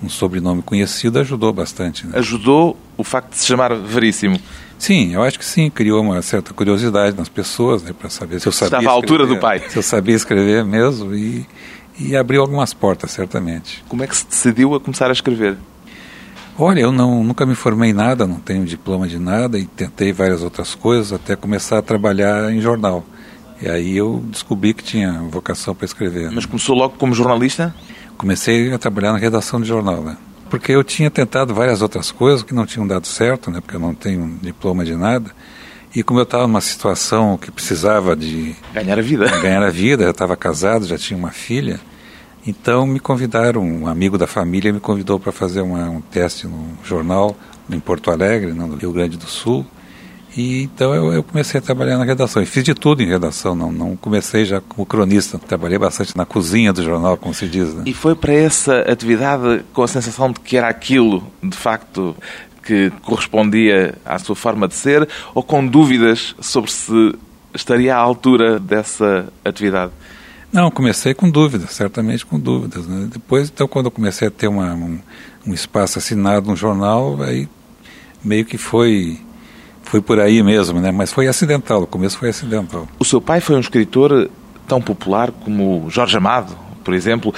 um 0.02 0.09
sobrenome 0.09 0.62
conhecido 0.62 1.19
ajudou 1.19 1.52
bastante. 1.52 2.07
Né? 2.07 2.19
Ajudou 2.19 2.76
o 2.97 3.05
facto 3.05 3.31
de 3.31 3.38
se 3.38 3.47
chamar 3.47 3.75
Veríssimo? 3.75 4.38
Sim, 4.78 5.12
eu 5.12 5.23
acho 5.23 5.38
que 5.38 5.45
sim, 5.45 5.69
criou 5.69 6.00
uma 6.00 6.23
certa 6.23 6.55
curiosidade 6.55 7.17
nas 7.17 7.28
pessoas, 7.28 7.83
né, 7.83 7.93
para 7.93 8.09
saber 8.09 8.40
se 8.40 8.47
eu 8.47 8.52
sabia 8.52 8.78
Estava 8.78 8.95
à 8.95 8.97
altura 8.97 9.26
do 9.26 9.37
pai. 9.38 9.61
Se 9.69 9.76
eu 9.76 9.83
sabia 9.83 10.14
escrever 10.14 10.64
mesmo 10.64 11.14
e, 11.14 11.45
e 11.99 12.17
abriu 12.17 12.40
algumas 12.40 12.73
portas, 12.73 13.11
certamente. 13.11 13.85
Como 13.88 14.05
é 14.05 14.07
que 14.07 14.17
se 14.17 14.26
decidiu 14.26 14.75
a 14.75 14.81
começar 14.81 15.09
a 15.09 15.12
escrever? 15.12 15.57
Olha, 16.57 16.81
eu 16.81 16.93
não, 16.93 17.23
nunca 17.23 17.45
me 17.45 17.55
formei 17.55 17.90
em 17.90 17.93
nada, 17.93 18.26
não 18.26 18.40
tenho 18.40 18.64
diploma 18.64 19.07
de 19.09 19.19
nada 19.19 19.59
e 19.59 19.64
tentei 19.64 20.12
várias 20.12 20.43
outras 20.43 20.75
coisas 20.75 21.12
até 21.12 21.35
começar 21.35 21.78
a 21.78 21.83
trabalhar 21.83 22.52
em 22.52 22.61
jornal. 22.61 23.05
E 23.61 23.69
aí 23.69 23.97
eu 23.97 24.25
descobri 24.28 24.73
que 24.73 24.83
tinha 24.83 25.12
vocação 25.31 25.75
para 25.75 25.85
escrever. 25.85 26.31
Mas 26.33 26.45
né? 26.45 26.50
começou 26.50 26.76
logo 26.76 26.97
como 26.97 27.14
jornalista? 27.14 27.75
Comecei 28.18 28.72
a 28.75 28.78
trabalhar 28.78 29.12
na 29.12 29.18
redação 29.18 29.60
de 29.60 29.66
jornal, 29.66 30.02
né? 30.02 30.18
porque 30.48 30.72
eu 30.72 30.82
tinha 30.82 31.10
tentado 31.10 31.54
várias 31.54 31.82
outras 31.82 32.10
coisas 32.10 32.42
que 32.42 32.54
não 32.54 32.66
tinham 32.66 32.87
dado 32.87 33.06
certo, 33.06 33.50
né, 33.50 33.60
porque 33.60 33.76
eu 33.76 33.80
não 33.80 33.94
tenho 33.94 34.38
diploma 34.42 34.84
de 34.84 34.94
nada. 34.94 35.30
E 35.94 36.02
como 36.02 36.20
eu 36.20 36.25
estava 36.25 36.46
numa 36.46 36.60
situação 36.60 37.38
que 37.38 37.50
precisava 37.50 38.14
de 38.14 38.54
ganhar 38.72 38.98
a 38.98 39.02
vida, 39.02 39.26
ganhar 39.40 39.62
a 39.62 39.70
vida, 39.70 40.04
eu 40.04 40.10
estava 40.10 40.37
casado, 40.37 40.87
já 40.87 40.98
tinha 40.98 41.18
uma 41.18 41.30
filha, 41.30 41.80
então 42.46 42.87
me 42.87 43.00
convidaram, 43.00 43.62
um 43.62 43.87
amigo 43.87 44.18
da 44.18 44.26
família 44.26 44.72
me 44.72 44.80
convidou 44.80 45.18
para 45.18 45.32
fazer 45.32 45.60
uma, 45.60 45.88
um 45.88 46.00
teste 46.00 46.46
no 46.46 46.78
jornal 46.84 47.37
em 47.70 47.80
Porto 47.80 48.10
Alegre, 48.10 48.52
no 48.52 48.75
Rio 48.76 48.92
Grande 48.92 49.16
do 49.16 49.26
Sul. 49.26 49.66
E 50.37 50.62
então 50.62 50.94
eu, 50.94 51.12
eu, 51.12 51.23
comecei 51.23 51.58
a 51.58 51.62
trabalhar 51.62 51.99
na 51.99 52.04
redação. 52.04 52.42
E 52.42 52.47
fiz 52.47 52.62
de 52.62 52.75
tudo 52.75 53.02
em 53.02 53.06
redação, 53.06 53.54
não, 53.54 53.73
não 53.73 53.97
comecei 53.97 54.44
já 54.44 54.61
como 54.61 54.87
cronista. 54.87 55.38
Trabalhei 55.38 55.78
bastante 55.78 56.16
na 56.16 56.25
cozinha 56.25 56.73
do 56.73 56.82
jornal, 56.82 57.16
como 57.16 57.35
se 57.35 57.49
diz. 57.49 57.75
Né? 57.75 57.85
E 57.87 57.94
foi 57.94 58.14
para 58.14 58.32
essa 58.32 58.80
atividade 58.80 59.64
com 59.73 59.82
a 59.82 59.88
sensação 59.88 60.30
de 60.30 60.40
que 60.40 60.56
era 60.56 60.68
aquilo, 60.68 61.26
de 61.42 61.56
facto, 61.56 62.14
que 62.62 62.92
correspondia 63.02 63.94
à 64.04 64.18
sua 64.18 64.37
forma 64.37 64.68
de 64.68 64.75
ser, 64.75 65.08
ou 65.35 65.42
com 65.42 65.66
dúvidas 65.66 66.35
sobre 66.40 66.70
se 66.70 67.14
estaria 67.54 67.97
à 67.97 67.99
altura 67.99 68.61
dessa 68.61 69.32
atividade? 69.44 69.92
Não, 70.52 70.70
comecei 70.70 71.14
com 71.14 71.30
dúvidas, 71.30 71.70
certamente 71.70 72.25
com 72.25 72.38
dúvidas. 72.38 72.87
Né? 72.87 73.08
Depois, 73.12 73.49
então, 73.49 73.68
quando 73.68 73.87
eu 73.87 73.90
comecei 73.90 74.28
a 74.28 74.30
ter 74.30 74.49
uma, 74.49 74.75
um, 74.75 74.99
um 75.47 75.54
espaço 75.54 75.99
assinado 75.99 76.49
no 76.49 76.56
jornal, 76.56 77.23
aí 77.23 77.49
meio 78.23 78.44
que 78.44 78.56
foi 78.56 79.18
foi 79.88 80.00
por 80.02 80.21
aí 80.21 80.42
mesmo, 80.42 80.80
né? 80.80 80.92
Mas 80.92 81.12
foi 81.12 81.26
acidental, 81.26 81.83
o 81.83 81.87
começo 81.87 82.18
foi 82.18 82.28
acidental. 82.28 82.87
O 82.99 83.04
seu 83.04 83.21
pai 83.21 83.40
foi 83.40 83.57
um 83.57 83.61
escritor 83.61 84.30
tão 84.66 84.80
popular 84.80 85.33
como 85.33 85.87
Jorge 85.88 86.16
Amado, 86.16 86.54
por 86.85 86.92
exemplo. 86.92 87.35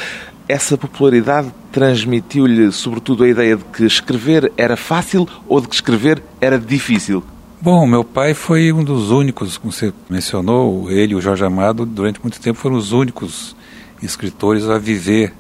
Essa 0.49 0.77
popularidade 0.77 1.53
transmitiu-lhe, 1.71 2.73
sobretudo, 2.73 3.23
a 3.23 3.29
ideia 3.29 3.57
de 3.57 3.65
que 3.65 3.85
escrever 3.85 4.53
era 4.57 4.77
fácil 4.77 5.29
ou 5.47 5.61
de 5.61 5.69
que 5.69 5.75
escrever 5.77 6.21
era 6.41 6.59
difícil? 6.59 7.23
Bom, 7.61 7.87
meu 7.87 8.03
pai 8.03 8.35
foi 8.35 8.73
um 8.73 8.83
dos 8.83 9.13
únicos, 9.13 9.57
como 9.57 9.73
você 9.73 9.93
mencionou, 10.09 10.91
ele 10.91 11.13
e 11.13 11.15
o 11.15 11.21
Jorge 11.21 11.45
Amado, 11.45 11.87
durante 11.87 12.21
muito 12.21 12.41
tempo 12.41 12.59
foram 12.59 12.75
os 12.75 12.91
únicos 12.91 13.55
escritores 14.03 14.69
a 14.69 14.77
viver 14.77 15.33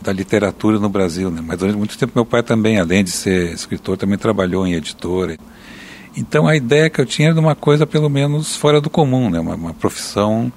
da 0.00 0.12
literatura 0.12 0.78
no 0.78 0.88
Brasil, 0.88 1.30
né? 1.30 1.42
Mas 1.44 1.58
durante 1.58 1.76
muito 1.76 1.98
tempo 1.98 2.12
meu 2.14 2.26
pai 2.26 2.42
também, 2.42 2.78
além 2.78 3.02
de 3.02 3.10
ser 3.10 3.52
escritor, 3.52 3.96
também 3.96 4.18
trabalhou 4.18 4.64
em 4.66 4.74
editora. 4.74 5.36
Então 6.16 6.46
a 6.46 6.56
ideia 6.56 6.88
que 6.88 7.00
eu 7.00 7.06
tinha 7.06 7.28
era 7.28 7.34
de 7.34 7.40
uma 7.40 7.54
coisa 7.54 7.86
pelo 7.86 8.08
menos 8.08 8.56
fora 8.56 8.80
do 8.80 8.88
comum, 8.88 9.30
né? 9.30 9.40
uma, 9.40 9.54
uma 9.54 9.74
profissão 9.74 10.52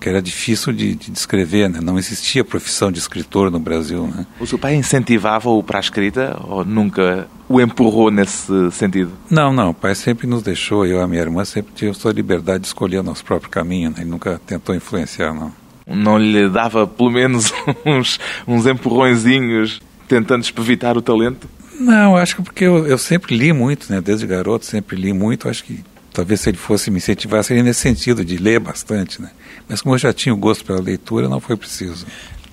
que 0.00 0.08
era 0.08 0.20
difícil 0.20 0.72
de, 0.72 0.96
de 0.96 1.12
descrever, 1.12 1.68
né? 1.68 1.80
não 1.80 1.96
existia 1.96 2.44
profissão 2.44 2.90
de 2.90 2.98
escritor 2.98 3.50
no 3.50 3.60
Brasil. 3.60 4.06
Né? 4.08 4.26
O 4.40 4.46
seu 4.46 4.58
pai 4.58 4.74
incentivava-o 4.74 5.62
para 5.62 5.78
a 5.78 5.80
escrita 5.80 6.36
ou 6.42 6.64
nunca 6.64 7.28
o 7.48 7.60
empurrou 7.60 8.10
nesse 8.10 8.70
sentido? 8.72 9.12
Não, 9.30 9.52
não, 9.52 9.70
o 9.70 9.74
pai 9.74 9.94
sempre 9.94 10.26
nos 10.26 10.42
deixou, 10.42 10.84
eu 10.84 10.98
e 10.98 11.00
a 11.00 11.06
minha 11.06 11.22
irmã 11.22 11.44
sempre 11.44 11.72
tivemos 11.74 12.04
a 12.04 12.12
liberdade 12.12 12.62
de 12.62 12.66
escolher 12.66 12.98
o 12.98 13.02
nosso 13.02 13.24
próprio 13.24 13.48
caminho, 13.50 13.90
né? 13.90 13.96
ele 13.98 14.10
nunca 14.10 14.40
tentou 14.44 14.74
influenciar, 14.74 15.32
não. 15.32 15.52
Não 15.86 16.18
lhe 16.18 16.48
dava 16.48 16.86
pelo 16.86 17.10
menos 17.10 17.52
uns, 17.86 18.18
uns 18.46 18.66
empurrõezinhos 18.66 19.80
tentando 20.08 20.42
espevitar 20.42 20.96
o 20.96 21.02
talento? 21.02 21.48
Não, 21.82 22.16
acho 22.16 22.36
que 22.36 22.42
porque 22.42 22.64
eu, 22.64 22.86
eu 22.86 22.96
sempre 22.96 23.36
li 23.36 23.52
muito, 23.52 23.92
né? 23.92 24.00
Desde 24.00 24.26
garoto 24.26 24.64
sempre 24.64 24.96
li 24.96 25.12
muito. 25.12 25.48
Acho 25.48 25.64
que 25.64 25.80
talvez 26.12 26.40
se 26.40 26.50
ele 26.50 26.56
fosse 26.56 26.90
me 26.90 26.98
incentivar 26.98 27.42
seria 27.42 27.62
nesse 27.62 27.80
sentido 27.80 28.24
de 28.24 28.36
ler 28.36 28.60
bastante, 28.60 29.20
né? 29.20 29.30
Mas 29.68 29.82
como 29.82 29.94
eu 29.94 29.98
já 29.98 30.12
tinha 30.12 30.32
o 30.32 30.38
gosto 30.38 30.64
pela 30.64 30.80
leitura, 30.80 31.28
não 31.28 31.40
foi 31.40 31.56
preciso. 31.56 32.06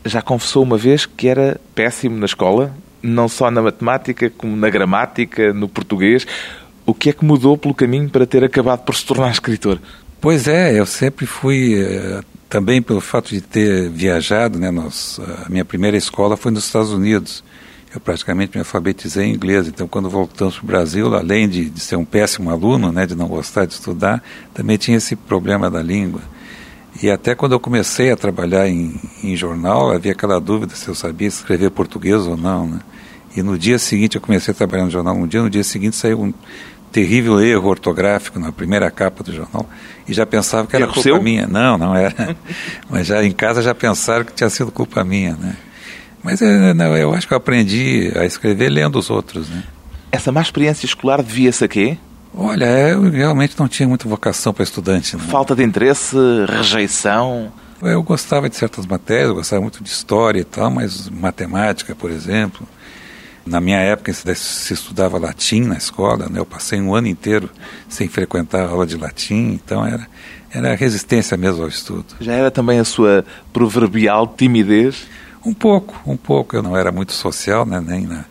Já 0.04 0.22
confessou 0.22 0.64
uma 0.64 0.78
vez 0.78 1.06
que 1.06 1.28
era 1.28 1.60
péssimo 1.76 2.18
na 2.18 2.26
escola, 2.26 2.74
não 3.04 3.28
só 3.28 3.52
na 3.52 3.62
matemática 3.62 4.32
como 4.32 4.56
na 4.56 4.70
gramática, 4.70 5.54
no 5.54 5.70
português. 5.70 6.26
O 6.86 6.94
que 6.94 7.12
é 7.12 7.14
que 7.14 7.24
mudou 7.24 7.56
pelo 7.56 7.76
caminho 7.76 8.10
para 8.10 8.26
ter 8.26 8.44
acabado 8.44 8.80
por 8.80 8.96
se 8.96 9.06
tornar 9.06 9.30
escritor? 9.32 9.80
Pois 10.20 10.48
é, 10.48 10.78
eu 10.78 10.86
sempre 10.88 11.28
fui 11.28 11.80
eh, 11.80 12.22
também 12.50 12.82
pelo 12.82 13.00
fato 13.00 13.30
de 13.30 13.42
ter 13.42 13.90
viajado, 13.90 14.58
né? 14.58 14.72
Nos, 14.72 15.20
a 15.46 15.50
minha 15.50 15.64
primeira 15.64 15.96
escola 15.96 16.36
foi 16.36 16.52
nos 16.52 16.66
Estados 16.66 16.92
Unidos. 16.92 17.44
Eu 17.94 18.00
praticamente 18.00 18.52
me 18.56 18.60
alfabetizei 18.60 19.26
em 19.26 19.34
inglês. 19.34 19.68
Então, 19.68 19.88
quando 19.88 20.10
voltamos 20.10 20.56
para 20.56 20.64
o 20.64 20.68
Brasil, 20.68 21.16
além 21.16 21.50
de, 21.50 21.70
de, 21.70 21.80
ser 21.80 21.96
um 21.96 22.06
péssimo 22.06 22.50
aluno, 22.52 22.92
né, 22.92 23.06
de 23.06 23.16
não 23.16 23.28
gostar 23.28 23.66
de 23.66 23.74
estudar, 23.74 24.24
também 24.54 24.78
tinha 24.78 24.98
esse 24.98 25.16
problema 25.16 25.70
da 25.70 25.82
língua. 25.82 26.22
E 27.02 27.10
até 27.10 27.34
quando 27.34 27.54
eu 27.54 27.60
comecei 27.60 28.12
a 28.12 28.18
trabalhar 28.18 28.68
em, 28.68 29.00
em 29.24 29.36
jornal, 29.36 29.92
havia 29.92 30.12
aquela 30.12 30.40
dúvida 30.40 30.76
se 30.76 30.88
eu 30.88 30.96
sabia 30.96 31.28
escrever 31.28 31.72
português 31.72 32.28
ou 32.28 32.38
não. 32.38 32.68
Né? 32.68 32.80
E 33.36 33.42
no 33.42 33.58
dia 33.58 33.80
seguinte, 33.80 34.16
eu 34.16 34.22
comecei 34.22 34.52
a 34.52 34.56
trabalhar 34.56 34.86
no 34.86 34.92
jornal 34.92 35.16
um 35.16 35.28
dia, 35.28 35.42
no 35.42 35.50
dia 35.50 35.64
seguinte 35.64 35.96
saiu 35.96 36.22
um 36.22 36.34
terrível 36.92 37.40
erro 37.40 37.70
ortográfico 37.70 38.40
na 38.40 38.52
primeira 38.52 38.90
capa 38.90 39.24
do 39.24 39.32
jornal 39.32 39.70
e 40.08 40.14
já 40.14 40.26
pensava 40.26 40.68
que 40.68 40.76
era 40.76 40.88
culpa 40.88 41.02
seu? 41.02 41.22
minha. 41.22 41.48
Não, 41.48 41.78
não 41.78 41.96
era. 41.96 42.36
Mas 42.90 43.08
já 43.08 43.24
em 43.24 43.32
casa 43.32 43.62
já 43.62 43.74
pensaram 43.74 44.26
que 44.26 44.34
tinha 44.34 44.50
sido 44.50 44.72
culpa 44.72 45.04
minha, 45.04 45.36
né? 45.36 45.56
Mas 46.24 46.42
é, 46.42 46.74
não, 46.74 46.98
eu 46.98 47.14
acho 47.14 47.28
que 47.28 47.34
eu 47.34 47.38
aprendi 47.38 48.12
a 48.16 48.26
escrever 48.26 48.70
lendo 48.70 49.00
os 49.00 49.10
outros, 49.10 49.50
né? 49.50 49.64
Essa 50.12 50.32
má 50.32 50.42
experiência 50.42 50.86
escolar 50.86 51.22
devia-se 51.22 51.64
a 51.64 51.68
quê? 51.68 51.98
Olha, 52.34 52.66
eu 52.66 53.10
realmente 53.10 53.56
não 53.58 53.68
tinha 53.68 53.88
muita 53.88 54.08
vocação 54.08 54.54
para 54.54 54.64
estudante. 54.64 55.16
Né? 55.16 55.24
Falta 55.28 55.56
de 55.56 55.64
interesse, 55.64 56.16
rejeição? 56.48 57.52
Eu 57.82 58.04
gostava 58.04 58.50
de 58.50 58.56
certas 58.56 58.86
matérias, 58.86 59.30
eu 59.30 59.36
gostava 59.36 59.62
muito 59.62 59.84
de 59.84 59.90
história 59.90 60.40
e 60.40 60.44
tal, 60.44 60.70
mas 60.70 61.10
matemática, 61.10 61.96
por 61.96 62.12
exemplo. 62.12 62.68
Na 63.46 63.60
minha 63.60 63.80
época 63.80 64.14
se 64.14 64.74
estudava 64.74 65.18
latim 65.18 65.62
na 65.62 65.78
escola, 65.78 66.28
né? 66.30 66.40
eu 66.40 66.46
passei 66.46 66.80
um 66.80 66.94
ano 66.94 67.08
inteiro 67.08 67.50
sem 67.88 68.08
frequentar 68.08 68.62
a 68.62 68.70
aula 68.70 68.86
de 68.86 68.96
latim, 68.96 69.54
então 69.54 69.84
era, 69.86 70.08
era 70.52 70.76
resistência 70.76 71.36
mesmo 71.36 71.64
ao 71.64 71.70
estudo. 71.70 72.06
Já 72.20 72.34
era 72.34 72.52
também 72.52 72.80
a 72.80 72.84
sua 72.84 73.26
proverbial 73.52 74.28
timidez? 74.28 75.08
Um 75.46 75.54
pouco, 75.54 76.00
um 76.06 76.18
pouco. 76.18 76.56
Eu 76.56 76.64
não 76.64 76.76
era 76.76 76.92
muito 76.92 77.14
social, 77.14 77.66
né? 77.66 77.82
nem 77.86 78.06
na, 78.06 78.26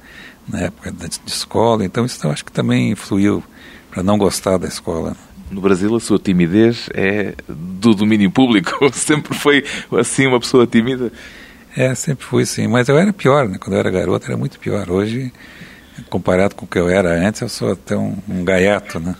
na 0.48 0.60
época 0.60 0.92
de 0.92 1.08
escola, 1.26 1.84
então 1.84 2.04
isso 2.04 2.24
eu 2.26 2.30
acho 2.30 2.44
que 2.44 2.52
também 2.52 2.90
influiu 2.90 3.42
para 3.90 4.02
não 4.02 4.18
gostar 4.18 4.58
da 4.58 4.68
escola. 4.68 5.16
No 5.50 5.60
Brasil, 5.60 5.94
a 5.96 6.00
sua 6.00 6.18
timidez 6.18 6.88
é 6.92 7.34
do 7.48 7.94
domínio 7.94 8.30
público. 8.30 8.78
Sempre 8.92 9.34
foi 9.34 9.64
assim 9.98 10.26
uma 10.26 10.38
pessoa 10.38 10.66
tímida? 10.66 11.10
É, 11.76 11.94
sempre 11.94 12.24
fui 12.24 12.44
sim. 12.44 12.66
Mas 12.66 12.88
eu 12.88 12.98
era 12.98 13.12
pior, 13.12 13.48
né? 13.48 13.56
Quando 13.58 13.74
eu 13.74 13.78
era 13.78 13.90
garoto 13.90 14.26
era 14.26 14.36
muito 14.36 14.58
pior. 14.58 14.90
Hoje, 14.90 15.32
comparado 16.10 16.54
com 16.54 16.64
o 16.64 16.68
que 16.68 16.78
eu 16.78 16.88
era 16.88 17.10
antes, 17.10 17.40
eu 17.40 17.48
sou 17.48 17.72
até 17.72 17.96
um, 17.96 18.16
um 18.28 18.44
gaiato, 18.44 18.98
né? 18.98 19.14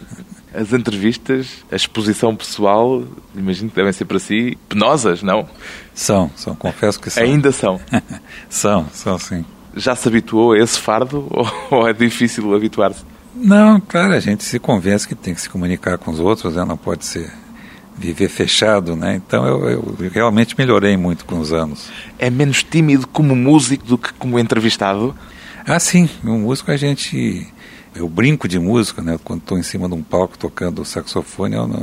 As 0.54 0.72
entrevistas, 0.72 1.64
a 1.70 1.76
exposição 1.76 2.34
pessoal, 2.34 3.04
imagino 3.34 3.68
que 3.68 3.76
devem 3.76 3.92
ser 3.92 4.06
para 4.06 4.18
si 4.18 4.56
penosas, 4.68 5.22
não? 5.22 5.46
São, 5.94 6.30
são, 6.34 6.54
confesso 6.54 6.98
que 6.98 7.10
são. 7.10 7.22
Ainda 7.22 7.52
são? 7.52 7.80
são, 8.48 8.86
são 8.92 9.18
sim. 9.18 9.44
Já 9.76 9.94
se 9.94 10.08
habituou 10.08 10.52
a 10.52 10.58
esse 10.58 10.78
fardo 10.78 11.26
ou 11.70 11.86
é 11.86 11.92
difícil 11.92 12.54
habituar-se? 12.54 13.04
Não, 13.34 13.80
claro, 13.80 14.14
a 14.14 14.20
gente 14.20 14.42
se 14.42 14.58
convence 14.58 15.06
que 15.06 15.14
tem 15.14 15.34
que 15.34 15.40
se 15.40 15.48
comunicar 15.48 15.98
com 15.98 16.10
os 16.10 16.18
outros, 16.18 16.56
né? 16.56 16.64
não 16.64 16.76
pode 16.76 17.04
ser 17.04 17.30
viver 17.96 18.28
fechado, 18.28 18.94
né? 18.96 19.16
Então 19.16 19.46
eu, 19.46 19.68
eu, 19.68 20.10
realmente 20.10 20.54
melhorei 20.56 20.96
muito 20.96 21.24
com 21.24 21.38
os 21.38 21.52
anos. 21.52 21.90
É 22.18 22.30
menos 22.30 22.62
tímido 22.62 23.06
como 23.06 23.34
músico 23.34 23.84
do 23.84 23.98
que 23.98 24.12
como 24.14 24.38
entrevistado? 24.38 25.14
Ah, 25.66 25.80
sim. 25.80 26.08
Um 26.24 26.38
músico 26.40 26.70
a 26.70 26.76
gente 26.76 27.46
eu 27.98 28.08
brinco 28.08 28.46
de 28.46 28.58
música, 28.58 29.02
né? 29.02 29.18
Quando 29.22 29.40
estou 29.40 29.58
em 29.58 29.62
cima 29.62 29.88
de 29.88 29.94
um 29.94 30.02
palco 30.02 30.38
tocando 30.38 30.84
saxofone, 30.84 31.56
eu 31.56 31.66
não, 31.66 31.80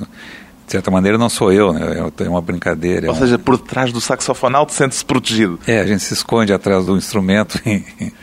de 0.65 0.71
certa 0.71 0.89
maneira 0.89 1.17
não 1.17 1.29
sou 1.29 1.51
eu, 1.51 1.73
né? 1.73 1.81
É 2.17 2.29
uma 2.29 2.41
brincadeira. 2.41 3.07
É 3.07 3.09
Ou 3.09 3.15
é 3.15 3.19
seja, 3.19 3.37
por 3.37 3.57
trás 3.57 3.91
do 3.91 3.99
saxofonal 3.99 4.67
sente-se 4.69 5.03
protegido. 5.03 5.59
É, 5.67 5.79
a 5.79 5.85
gente 5.85 6.03
se 6.03 6.13
esconde 6.13 6.53
atrás 6.53 6.85
do 6.85 6.97
instrumento 6.97 7.59
e, 7.65 8.13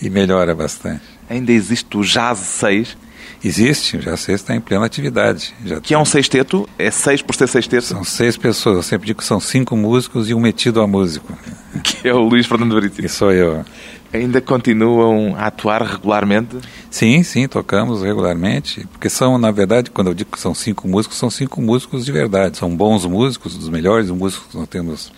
e 0.00 0.10
melhora 0.10 0.54
bastante. 0.54 1.02
Ainda 1.28 1.52
existe 1.52 1.96
o 1.96 2.02
Jazz 2.02 2.38
6? 2.38 2.96
Existe, 3.44 3.96
o 3.96 4.00
Jazz 4.00 4.20
6 4.20 4.40
está 4.40 4.54
em 4.54 4.60
plena 4.60 4.86
atividade. 4.86 5.52
Já 5.64 5.80
que 5.80 5.94
é 5.94 5.98
um 5.98 6.04
sexteto? 6.04 6.68
É 6.78 6.90
seis 6.90 7.20
por 7.20 7.34
ser 7.34 7.48
sexteto? 7.48 7.84
São 7.84 8.04
seis 8.04 8.36
pessoas, 8.36 8.76
eu 8.76 8.82
sempre 8.82 9.08
digo 9.08 9.18
que 9.18 9.24
são 9.24 9.40
cinco 9.40 9.76
músicos 9.76 10.30
e 10.30 10.34
um 10.34 10.40
metido 10.40 10.80
a 10.80 10.86
músico. 10.86 11.32
Que 11.82 12.06
é 12.06 12.12
o 12.12 12.20
Luís 12.20 12.46
Fernando 12.46 12.74
Veríssimo. 12.74 13.00
Que 13.00 13.08
sou 13.08 13.32
eu. 13.32 13.64
Ainda 14.12 14.40
continuam 14.40 15.34
a 15.36 15.46
atuar 15.46 15.82
regularmente? 15.82 16.58
Sim, 16.90 17.22
sim, 17.22 17.48
tocamos 17.48 18.02
regularmente. 18.02 18.86
Porque 18.92 19.08
são, 19.08 19.38
na 19.38 19.50
verdade, 19.50 19.90
quando 19.90 20.08
eu 20.08 20.14
digo 20.14 20.30
que 20.32 20.40
são 20.40 20.54
cinco 20.54 20.86
músicos, 20.86 21.16
são 21.16 21.30
cinco 21.30 21.62
músicos 21.62 22.04
de 22.04 22.12
verdade. 22.12 22.58
São 22.58 22.74
bons 22.76 23.06
músicos, 23.06 23.56
dos 23.56 23.70
melhores 23.70 24.10
músicos 24.10 24.50
que 24.50 24.56
nós 24.56 24.68
temos 24.68 25.12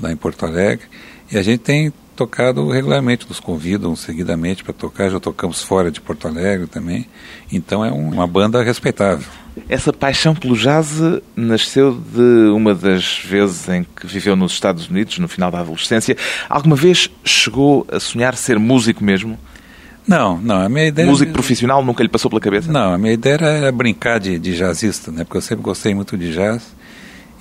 lá 0.00 0.10
em 0.10 0.16
Porto 0.16 0.44
Alegre. 0.44 0.86
E 1.30 1.38
a 1.38 1.42
gente 1.42 1.60
tem 1.60 1.92
tocado 2.20 2.68
regularmente, 2.68 3.26
nos 3.26 3.40
convidam 3.40 3.96
seguidamente 3.96 4.62
para 4.62 4.74
tocar. 4.74 5.08
Já 5.08 5.18
tocamos 5.18 5.62
fora 5.62 5.90
de 5.90 6.02
Porto 6.02 6.28
Alegre 6.28 6.66
também. 6.66 7.06
Então 7.50 7.82
é 7.82 7.90
uma 7.90 8.26
banda 8.26 8.62
respeitável. 8.62 9.26
Essa 9.70 9.90
paixão 9.90 10.34
pelo 10.34 10.54
jazz 10.54 11.00
nasceu 11.34 11.94
de 11.94 12.50
uma 12.54 12.74
das 12.74 13.20
vezes 13.24 13.66
em 13.70 13.84
que 13.84 14.06
viveu 14.06 14.36
nos 14.36 14.52
Estados 14.52 14.88
Unidos, 14.90 15.18
no 15.18 15.28
final 15.28 15.50
da 15.50 15.60
adolescência. 15.60 16.14
Alguma 16.46 16.76
vez 16.76 17.10
chegou 17.24 17.86
a 17.90 17.98
sonhar 17.98 18.36
ser 18.36 18.58
músico 18.58 19.02
mesmo? 19.02 19.38
Não, 20.06 20.36
não. 20.38 20.60
A 20.60 20.68
minha 20.68 20.88
ideia. 20.88 21.08
Músico 21.08 21.32
profissional 21.32 21.82
nunca 21.82 22.02
lhe 22.02 22.08
passou 22.08 22.30
pela 22.30 22.40
cabeça? 22.40 22.70
Não, 22.70 22.92
a 22.92 22.98
minha 22.98 23.14
ideia 23.14 23.38
era 23.40 23.72
brincar 23.72 24.20
de, 24.20 24.38
de 24.38 24.58
jazzista, 24.58 25.10
né? 25.10 25.24
Porque 25.24 25.38
eu 25.38 25.42
sempre 25.42 25.64
gostei 25.64 25.94
muito 25.94 26.18
de 26.18 26.34
jazz. 26.34 26.76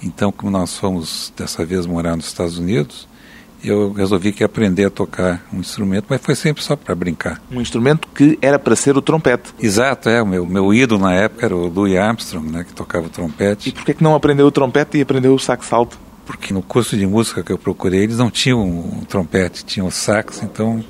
Então, 0.01 0.31
como 0.31 0.49
nós 0.49 0.77
fomos 0.77 1.33
dessa 1.35 1.65
vez 1.65 1.85
morar 1.85 2.15
nos 2.15 2.27
Estados 2.27 2.57
Unidos, 2.57 3.09
eu 3.63 3.91
resolvi 3.91 4.31
que 4.31 4.43
ia 4.43 4.45
aprender 4.45 4.85
a 4.85 4.89
tocar 4.89 5.45
um 5.53 5.59
instrumento, 5.59 6.05
mas 6.09 6.21
foi 6.21 6.35
sempre 6.35 6.63
só 6.63 6.75
para 6.75 6.95
brincar. 6.95 7.41
Um 7.51 7.61
instrumento 7.61 8.07
que 8.13 8.37
era 8.41 8.57
para 8.57 8.75
ser 8.75 8.97
o 8.97 9.01
trompete. 9.01 9.53
Exato, 9.59 10.09
é. 10.09 10.21
O 10.21 10.25
meu, 10.25 10.45
meu 10.45 10.73
ídolo 10.73 11.01
na 11.01 11.13
época 11.13 11.45
era 11.45 11.55
o 11.55 11.67
Louis 11.67 11.97
Armstrong, 11.97 12.49
né, 12.51 12.63
que 12.63 12.73
tocava 12.73 13.07
o 13.07 13.09
trompete. 13.09 13.69
E 13.69 13.71
por 13.71 13.85
que, 13.85 13.93
que 13.93 14.03
não 14.03 14.15
aprendeu 14.15 14.47
o 14.47 14.51
trompete 14.51 14.97
e 14.97 15.01
aprendeu 15.01 15.33
o 15.33 15.39
sax 15.39 15.71
alto? 15.73 15.99
Porque 16.25 16.53
no 16.53 16.61
curso 16.61 16.95
de 16.95 17.05
música 17.07 17.43
que 17.43 17.51
eu 17.51 17.57
procurei, 17.57 18.03
eles 18.03 18.17
não 18.17 18.29
tinham 18.29 18.61
um 18.61 19.03
trompete, 19.07 19.65
tinham 19.65 19.87
o 19.87 19.91
sax, 19.91 20.43
então, 20.43 20.83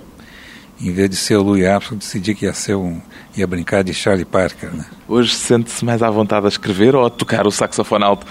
em 0.82 0.92
vez 0.92 1.10
de 1.10 1.16
ser 1.16 1.38
o 1.38 1.42
Louis 1.44 1.66
Armstrong, 1.66 1.98
decidi 1.98 2.36
que 2.36 2.46
ia 2.46 2.54
ser 2.54 2.76
um 2.76 3.02
ia 3.38 3.48
brincar 3.48 3.84
de 3.84 3.94
Charlie 3.94 4.26
Parker, 4.26 4.72
né? 4.72 4.86
Hoje 5.08 5.34
sente-se 5.34 5.84
mais 5.86 6.02
à 6.02 6.10
vontade 6.10 6.46
a 6.46 6.50
escrever 6.50 6.96
ou 6.96 7.06
a 7.06 7.10
tocar 7.10 7.48
o 7.48 7.52
saxofone 7.52 8.04
alto? 8.04 8.26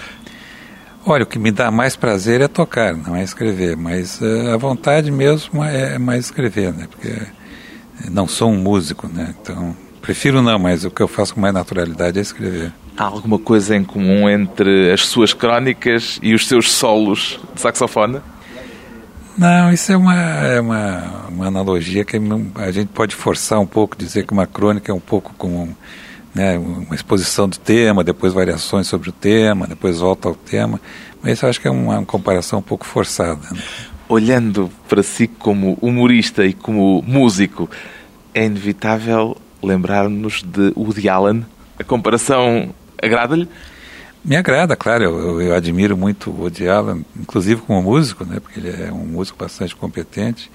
Olha, 1.05 1.23
o 1.23 1.25
que 1.25 1.39
me 1.39 1.51
dá 1.51 1.71
mais 1.71 1.95
prazer 1.95 2.41
é 2.41 2.47
tocar, 2.47 2.95
não 2.95 3.15
é 3.15 3.23
escrever, 3.23 3.77
mas 3.77 4.19
uh, 4.21 4.53
a 4.53 4.57
vontade 4.57 5.09
mesmo 5.09 5.63
é, 5.63 5.95
é 5.95 5.97
mais 5.97 6.25
escrever, 6.25 6.73
né? 6.73 6.87
Porque 6.89 7.15
não 8.11 8.27
sou 8.27 8.51
um 8.51 8.57
músico, 8.57 9.07
né? 9.07 9.33
Então, 9.41 9.75
prefiro 10.01 10.41
não, 10.41 10.59
mas 10.59 10.83
o 10.85 10.91
que 10.91 11.01
eu 11.01 11.07
faço 11.07 11.33
com 11.33 11.41
mais 11.41 11.53
naturalidade 11.53 12.19
é 12.19 12.21
escrever. 12.21 12.71
Há 12.97 13.05
alguma 13.05 13.39
coisa 13.39 13.75
em 13.75 13.83
comum 13.83 14.29
entre 14.29 14.91
as 14.91 15.07
suas 15.07 15.33
crónicas 15.33 16.19
e 16.21 16.33
os 16.33 16.47
seus 16.47 16.69
solos 16.69 17.39
de 17.55 17.61
saxofone? 17.61 18.19
Não, 19.37 19.71
isso 19.71 19.89
é 19.93 19.95
uma, 19.95 20.15
é 20.15 20.59
uma, 20.59 21.27
uma 21.29 21.47
analogia 21.47 22.03
que 22.03 22.19
a 22.55 22.71
gente 22.71 22.89
pode 22.89 23.15
forçar 23.15 23.57
um 23.57 23.65
pouco, 23.65 23.97
dizer 23.97 24.25
que 24.25 24.33
uma 24.33 24.45
crônica 24.45 24.91
é 24.91 24.93
um 24.93 24.99
pouco 24.99 25.33
como 25.37 25.75
né, 26.33 26.57
uma 26.57 26.95
exposição 26.95 27.47
do 27.47 27.57
tema, 27.57 28.03
depois 28.03 28.33
variações 28.33 28.87
sobre 28.87 29.09
o 29.09 29.11
tema, 29.11 29.67
depois 29.67 29.99
volta 29.99 30.27
ao 30.27 30.35
tema. 30.35 30.79
Mas 31.21 31.33
isso 31.33 31.45
eu 31.45 31.49
acho 31.49 31.61
que 31.61 31.67
é 31.67 31.71
uma 31.71 32.03
comparação 32.05 32.59
um 32.59 32.63
pouco 32.63 32.85
forçada. 32.85 33.41
Né? 33.51 33.61
Olhando 34.07 34.69
para 34.87 35.03
si 35.03 35.27
como 35.27 35.77
humorista 35.81 36.45
e 36.45 36.53
como 36.53 37.03
músico, 37.05 37.69
é 38.33 38.45
inevitável 38.45 39.35
lembrar-nos 39.61 40.41
de 40.43 40.73
Woody 40.75 41.09
Allen? 41.09 41.45
A 41.77 41.83
comparação 41.83 42.73
agrada-lhe? 43.01 43.47
Me 44.23 44.35
agrada, 44.35 44.75
claro. 44.75 45.03
Eu, 45.03 45.41
eu, 45.41 45.55
admiro 45.55 45.95
muito 45.95 46.29
o 46.29 46.41
Woody 46.41 46.67
Allen, 46.67 47.05
inclusive 47.19 47.61
como 47.61 47.81
músico, 47.81 48.25
né, 48.25 48.39
porque 48.39 48.59
ele 48.59 48.69
é 48.69 48.91
um 48.91 49.05
músico 49.05 49.37
bastante 49.37 49.75
competente. 49.75 50.51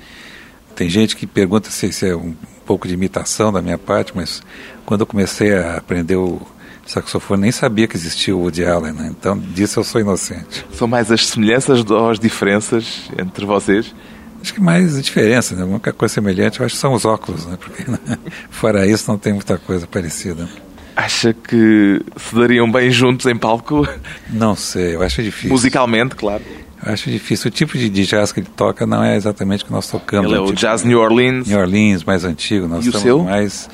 Tem 0.74 0.88
gente 0.88 1.14
que 1.14 1.26
pergunta 1.26 1.70
se 1.70 1.86
isso 1.86 2.04
é 2.04 2.16
um 2.16 2.34
pouco 2.66 2.88
de 2.88 2.94
imitação 2.94 3.52
da 3.52 3.62
minha 3.62 3.78
parte, 3.78 4.12
mas 4.14 4.42
quando 4.84 5.02
eu 5.02 5.06
comecei 5.06 5.54
a 5.54 5.76
aprender 5.76 6.16
o 6.16 6.40
saxofone, 6.86 7.42
nem 7.42 7.52
sabia 7.52 7.86
que 7.86 7.96
existia 7.96 8.36
o 8.36 8.40
Woody 8.40 8.64
Allen, 8.64 8.92
né? 8.92 9.14
então 9.18 9.38
disso 9.38 9.80
eu 9.80 9.84
sou 9.84 10.00
inocente. 10.00 10.66
São 10.72 10.86
mais 10.86 11.10
as 11.10 11.26
semelhanças 11.26 11.84
ou 11.88 12.10
as 12.10 12.18
diferenças 12.18 13.10
entre 13.18 13.46
vocês? 13.46 13.94
Acho 14.42 14.52
que 14.52 14.60
mais 14.60 14.98
a 14.98 15.00
diferença, 15.00 15.54
né? 15.54 15.62
A 15.62 15.66
única 15.66 15.90
coisa 15.90 16.12
semelhante 16.12 16.60
eu 16.60 16.66
acho 16.66 16.74
que 16.74 16.80
são 16.80 16.92
os 16.92 17.06
óculos, 17.06 17.46
né? 17.46 17.56
Porque 17.58 17.90
né? 17.90 17.98
fora 18.50 18.86
isso 18.86 19.10
não 19.10 19.16
tem 19.16 19.32
muita 19.32 19.56
coisa 19.56 19.86
parecida. 19.86 20.46
Acha 20.94 21.32
que 21.32 22.02
se 22.16 22.34
dariam 22.34 22.70
bem 22.70 22.90
juntos 22.90 23.26
em 23.26 23.36
palco? 23.36 23.88
Não 24.30 24.54
sei, 24.54 24.94
eu 24.94 25.02
acho 25.02 25.24
difícil. 25.24 25.50
Musicalmente, 25.50 26.14
claro. 26.14 26.44
Eu 26.86 26.92
acho 26.92 27.10
difícil. 27.10 27.48
O 27.48 27.50
tipo 27.50 27.76
de, 27.76 27.88
jazz 27.88 28.30
que 28.30 28.38
ele 28.40 28.48
toca 28.54 28.86
não 28.86 29.02
é 29.02 29.16
exatamente 29.16 29.64
o 29.64 29.66
que 29.66 29.72
nós 29.72 29.90
tocamos. 29.90 30.30
Ele 30.30 30.38
é 30.38 30.40
o 30.40 30.46
tipo, 30.46 30.60
jazz 30.60 30.84
New 30.84 31.00
Orleans. 31.00 31.48
New 31.48 31.58
Orleans, 31.58 32.04
mais 32.04 32.24
antigo. 32.24 32.68
Nós 32.68 32.86
e 32.86 32.90
o 32.90 32.92
seu? 32.92 33.24
mais 33.24 33.68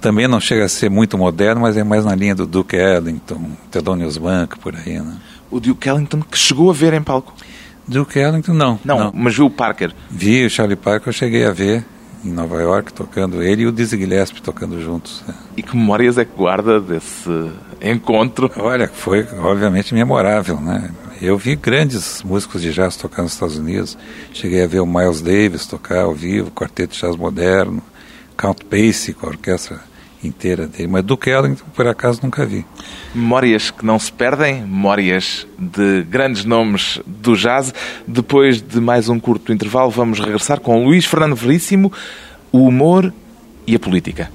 também 0.00 0.28
não 0.28 0.40
chega 0.40 0.64
a 0.64 0.68
ser 0.68 0.90
muito 0.90 1.18
moderno, 1.18 1.60
mas 1.60 1.76
é 1.76 1.84
mais 1.84 2.04
na 2.04 2.14
linha 2.14 2.34
do 2.34 2.46
Duke 2.46 2.76
Ellington, 2.76 3.50
Thelonious 3.70 4.18
Monk, 4.18 4.58
por 4.58 4.74
aí, 4.74 4.98
né? 4.98 5.16
O 5.50 5.60
Duke 5.60 5.88
Ellington 5.88 6.20
que 6.22 6.38
chegou 6.38 6.70
a 6.70 6.72
ver 6.72 6.92
em 6.94 7.02
palco? 7.02 7.34
Duke 7.86 8.18
Ellington, 8.18 8.52
não. 8.52 8.78
Não, 8.84 8.98
não. 8.98 9.12
mas 9.14 9.34
viu 9.34 9.46
o 9.46 9.50
Parker? 9.50 9.92
Vi 10.10 10.44
o 10.44 10.50
Charlie 10.50 10.76
Parker, 10.76 11.08
eu 11.08 11.12
cheguei 11.12 11.44
a 11.44 11.52
ver. 11.52 11.84
em 12.24 12.30
Nova 12.30 12.60
York, 12.60 12.92
tocando 12.92 13.42
ele 13.42 13.62
e 13.62 13.66
o 13.66 13.72
Dizzy 13.72 13.96
Gillespie 13.96 14.42
tocando 14.42 14.82
juntos. 14.82 15.22
Né? 15.26 15.34
E 15.56 15.62
que 15.62 15.76
memórias 15.76 16.18
é 16.18 16.24
que 16.24 16.36
guarda 16.36 16.80
desse 16.80 17.50
encontro? 17.80 18.50
Olha, 18.56 18.88
foi 18.88 19.26
obviamente 19.40 19.94
memorável, 19.94 20.60
né? 20.60 20.90
Eu 21.20 21.38
vi 21.38 21.56
grandes 21.56 22.22
músicos 22.22 22.62
de 22.62 22.72
jazz 22.72 22.96
tocando 22.96 23.24
nos 23.24 23.32
Estados 23.32 23.56
Unidos. 23.56 23.96
Cheguei 24.32 24.62
a 24.62 24.66
ver 24.66 24.80
o 24.80 24.86
Miles 24.86 25.20
Davis 25.20 25.66
tocar 25.66 26.02
ao 26.02 26.14
vivo, 26.14 26.50
quarteto 26.50 26.94
de 26.94 27.00
jazz 27.00 27.16
moderno, 27.16 27.82
Count 28.36 28.64
Basie 28.70 29.14
com 29.14 29.26
a 29.26 29.30
orquestra 29.30 29.87
inteira 30.22 30.66
dele. 30.66 30.88
Mas 30.88 31.04
Duke 31.04 31.30
Ellington, 31.30 31.64
por 31.74 31.86
acaso, 31.86 32.20
nunca 32.22 32.44
vi. 32.44 32.64
Memórias 33.14 33.70
que 33.70 33.84
não 33.84 33.98
se 33.98 34.12
perdem, 34.12 34.62
memórias 34.62 35.46
de 35.58 36.02
grandes 36.02 36.44
nomes 36.44 37.00
do 37.06 37.36
jazz. 37.36 37.72
Depois 38.06 38.60
de 38.60 38.80
mais 38.80 39.08
um 39.08 39.18
curto 39.18 39.52
intervalo, 39.52 39.90
vamos 39.90 40.18
regressar 40.18 40.60
com 40.60 40.84
Luís 40.84 41.04
Fernando 41.04 41.36
Veríssimo, 41.36 41.92
o 42.50 42.66
humor 42.66 43.12
e 43.66 43.74
a 43.74 43.78
política. 43.78 44.30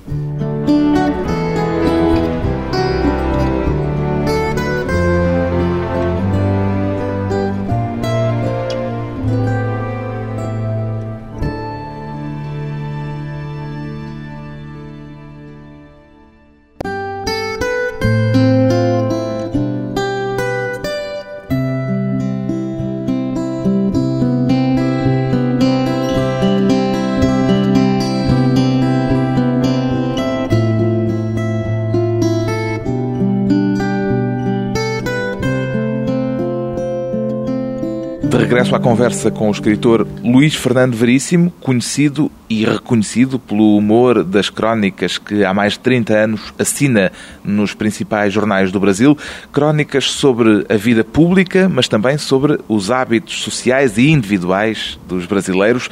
Regresso 38.63 38.76
à 38.76 38.80
conversa 38.80 39.32
com 39.32 39.49
o 39.49 39.52
escritor 39.52 40.08
Luís 40.23 40.56
Fernando 40.56 40.95
Veríssimo, 40.95 41.52
conhecido 41.60 42.32
e 42.49 42.63
reconhecido 42.63 43.38
pelo 43.38 43.76
humor 43.76 44.23
das 44.23 44.49
crónicas 44.49 45.17
que 45.17 45.43
há 45.43 45.54
mais 45.54 45.73
de 45.73 45.80
30 45.80 46.13
anos 46.13 46.54
assina 46.58 47.12
nos 47.43 47.73
principais 47.73 48.32
jornais 48.32 48.71
do 48.71 48.80
Brasil. 48.80 49.17
Crónicas 49.52 50.12
sobre 50.12 50.65
a 50.69 50.76
vida 50.76 51.04
pública, 51.04 51.67
mas 51.67 51.89
também 51.89 52.17
sobre 52.17 52.58
os 52.69 52.89
hábitos 52.89 53.43
sociais 53.43 53.97
e 53.97 54.10
individuais 54.10 54.97
dos 55.08 55.26
brasileiros. 55.26 55.89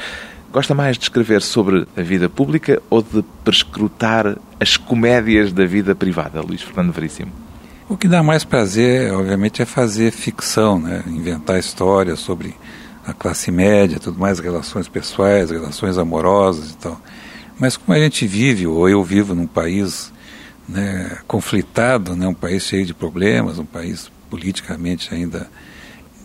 Gosta 0.52 0.74
mais 0.74 0.98
de 0.98 1.04
escrever 1.04 1.42
sobre 1.42 1.86
a 1.98 2.02
vida 2.02 2.30
pública 2.30 2.82
ou 2.90 3.02
de 3.02 3.22
prescrutar 3.44 4.38
as 4.60 4.78
comédias 4.78 5.52
da 5.52 5.66
vida 5.66 5.94
privada, 5.94 6.42
Luís 6.42 6.62
Fernando 6.62 6.94
Veríssimo? 6.94 7.41
O 7.92 7.98
que 7.98 8.08
dá 8.08 8.24
mais 8.24 8.46
prazer, 8.46 9.12
obviamente, 9.12 9.62
é 9.62 9.66
fazer 9.66 10.14
ficção, 10.14 10.80
né? 10.80 11.04
inventar 11.08 11.60
histórias 11.60 12.22
sobre 12.22 12.56
a 13.06 13.12
classe 13.12 13.52
média, 13.52 14.00
tudo 14.00 14.18
mais, 14.18 14.40
relações 14.40 14.88
pessoais, 14.88 15.52
relações 15.52 15.98
amorosas 15.98 16.72
e 16.72 16.78
tal. 16.78 17.02
Mas 17.60 17.76
como 17.76 17.94
a 17.94 18.00
gente 18.00 18.26
vive, 18.26 18.66
ou 18.66 18.88
eu 18.88 19.04
vivo 19.04 19.36
num 19.36 19.46
país 19.46 20.10
né, 20.70 21.18
conflitado, 21.28 22.16
né, 22.16 22.26
um 22.30 22.34
país 22.34 22.64
cheio 22.64 22.86
de 22.86 22.94
problemas, 22.94 23.60
um 23.60 23.66
país 23.66 24.10
politicamente 24.30 25.14
ainda 25.14 25.50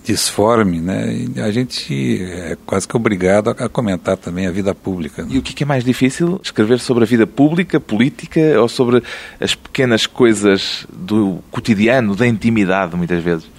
disforme, 0.06 0.80
né? 0.80 1.26
A 1.42 1.50
gente 1.50 2.22
é 2.22 2.56
quase 2.64 2.86
que 2.86 2.96
obrigado 2.96 3.50
a, 3.50 3.68
comentar 3.68 4.16
também 4.16 4.46
a 4.46 4.52
vida 4.52 4.72
pública. 4.72 5.22
Né? 5.22 5.30
E 5.32 5.38
o 5.38 5.42
que 5.42 5.64
é 5.64 5.66
mais 5.66 5.82
difícil? 5.82 6.40
Escrever 6.42 6.78
sobre 6.78 7.02
a 7.02 7.06
vida 7.06 7.26
pública, 7.26 7.80
política 7.80 8.40
ou 8.60 8.68
sobre 8.68 9.02
as 9.40 9.56
pequenas 9.56 10.06
coisas 10.06 10.86
do 10.92 11.40
cotidiano, 11.50 12.14
da 12.14 12.24
intimidade, 12.24 12.94
muitas 12.96 13.22
vezes? 13.22 13.50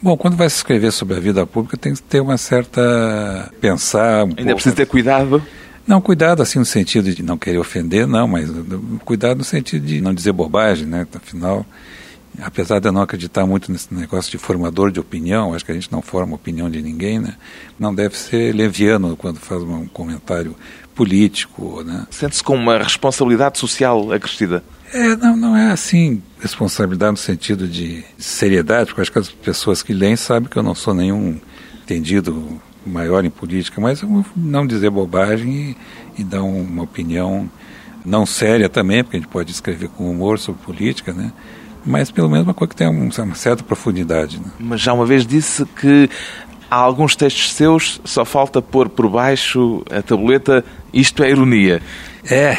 Bom, 0.00 0.14
quando 0.14 0.36
vai 0.36 0.48
se 0.50 0.56
escrever 0.56 0.92
sobre 0.92 1.16
a 1.16 1.20
vida 1.20 1.46
pública, 1.46 1.76
tem 1.78 1.94
que 1.94 2.02
ter 2.02 2.20
uma 2.20 2.36
certa. 2.36 3.50
pensar. 3.58 4.24
Um 4.24 4.28
Ainda 4.28 4.36
pouco. 4.36 4.54
precisa 4.54 4.76
ter 4.76 4.86
cuidado? 4.86 5.42
Não, 5.86 6.02
cuidado 6.02 6.42
assim 6.42 6.58
no 6.58 6.66
sentido 6.66 7.14
de 7.14 7.22
não 7.22 7.38
querer 7.38 7.58
ofender, 7.58 8.06
não, 8.06 8.28
mas 8.28 8.50
cuidado 9.06 9.38
no 9.38 9.44
sentido 9.44 9.86
de 9.86 10.02
não 10.02 10.12
dizer 10.12 10.32
bobagem, 10.32 10.86
né? 10.86 11.06
Afinal 11.14 11.64
apesar 12.42 12.78
de 12.78 12.88
eu 12.88 12.92
não 12.92 13.02
acreditar 13.02 13.46
muito 13.46 13.70
nesse 13.70 13.92
negócio 13.92 14.30
de 14.30 14.38
formador 14.38 14.90
de 14.90 15.00
opinião, 15.00 15.54
acho 15.54 15.64
que 15.64 15.72
a 15.72 15.74
gente 15.74 15.90
não 15.90 16.00
forma 16.00 16.34
opinião 16.34 16.70
de 16.70 16.80
ninguém, 16.80 17.18
né? 17.18 17.34
Não 17.78 17.94
deve 17.94 18.16
ser 18.16 18.54
leviano 18.54 19.16
quando 19.16 19.38
faz 19.38 19.62
um 19.62 19.86
comentário 19.86 20.54
político, 20.94 21.82
né? 21.84 22.06
Sente-se 22.10 22.42
com 22.42 22.54
uma 22.54 22.78
responsabilidade 22.78 23.58
social 23.58 24.12
acrescida? 24.12 24.62
É, 24.92 25.16
não, 25.16 25.36
não 25.36 25.56
é 25.56 25.70
assim 25.70 26.22
responsabilidade 26.40 27.12
no 27.12 27.16
sentido 27.16 27.68
de 27.68 28.04
seriedade, 28.16 28.86
porque 28.86 29.02
acho 29.02 29.12
que 29.12 29.18
as 29.18 29.28
pessoas 29.28 29.82
que 29.82 29.92
leem 29.92 30.16
sabem 30.16 30.48
que 30.48 30.56
eu 30.56 30.62
não 30.62 30.74
sou 30.74 30.94
nenhum 30.94 31.38
entendido 31.82 32.60
maior 32.86 33.24
em 33.24 33.30
política, 33.30 33.80
mas 33.80 34.02
não 34.34 34.66
dizer 34.66 34.90
bobagem 34.90 35.76
e, 36.16 36.20
e 36.22 36.24
dar 36.24 36.42
uma 36.42 36.82
opinião 36.82 37.50
não 38.04 38.24
séria 38.24 38.68
também, 38.68 39.04
porque 39.04 39.16
a 39.16 39.20
gente 39.20 39.28
pode 39.28 39.50
escrever 39.50 39.88
com 39.88 40.10
humor 40.10 40.38
sobre 40.38 40.62
política, 40.62 41.12
né? 41.12 41.32
Mas 41.88 42.10
pelo 42.10 42.28
menos 42.28 42.46
uma 42.46 42.54
coisa 42.54 42.68
que 42.70 42.76
tem 42.76 42.88
uma 42.88 43.34
certa 43.34 43.62
profundidade. 43.62 44.38
Né? 44.38 44.46
Mas 44.60 44.80
já 44.80 44.92
uma 44.92 45.06
vez 45.06 45.26
disse 45.26 45.64
que 45.64 46.08
há 46.70 46.76
alguns 46.76 47.16
textos 47.16 47.52
seus 47.52 48.00
só 48.04 48.24
falta 48.24 48.60
pôr 48.60 48.88
por 48.88 49.08
baixo 49.08 49.82
a 49.90 50.02
tabuleta 50.02 50.64
isto 50.92 51.22
é 51.22 51.30
ironia. 51.30 51.80
É. 52.30 52.56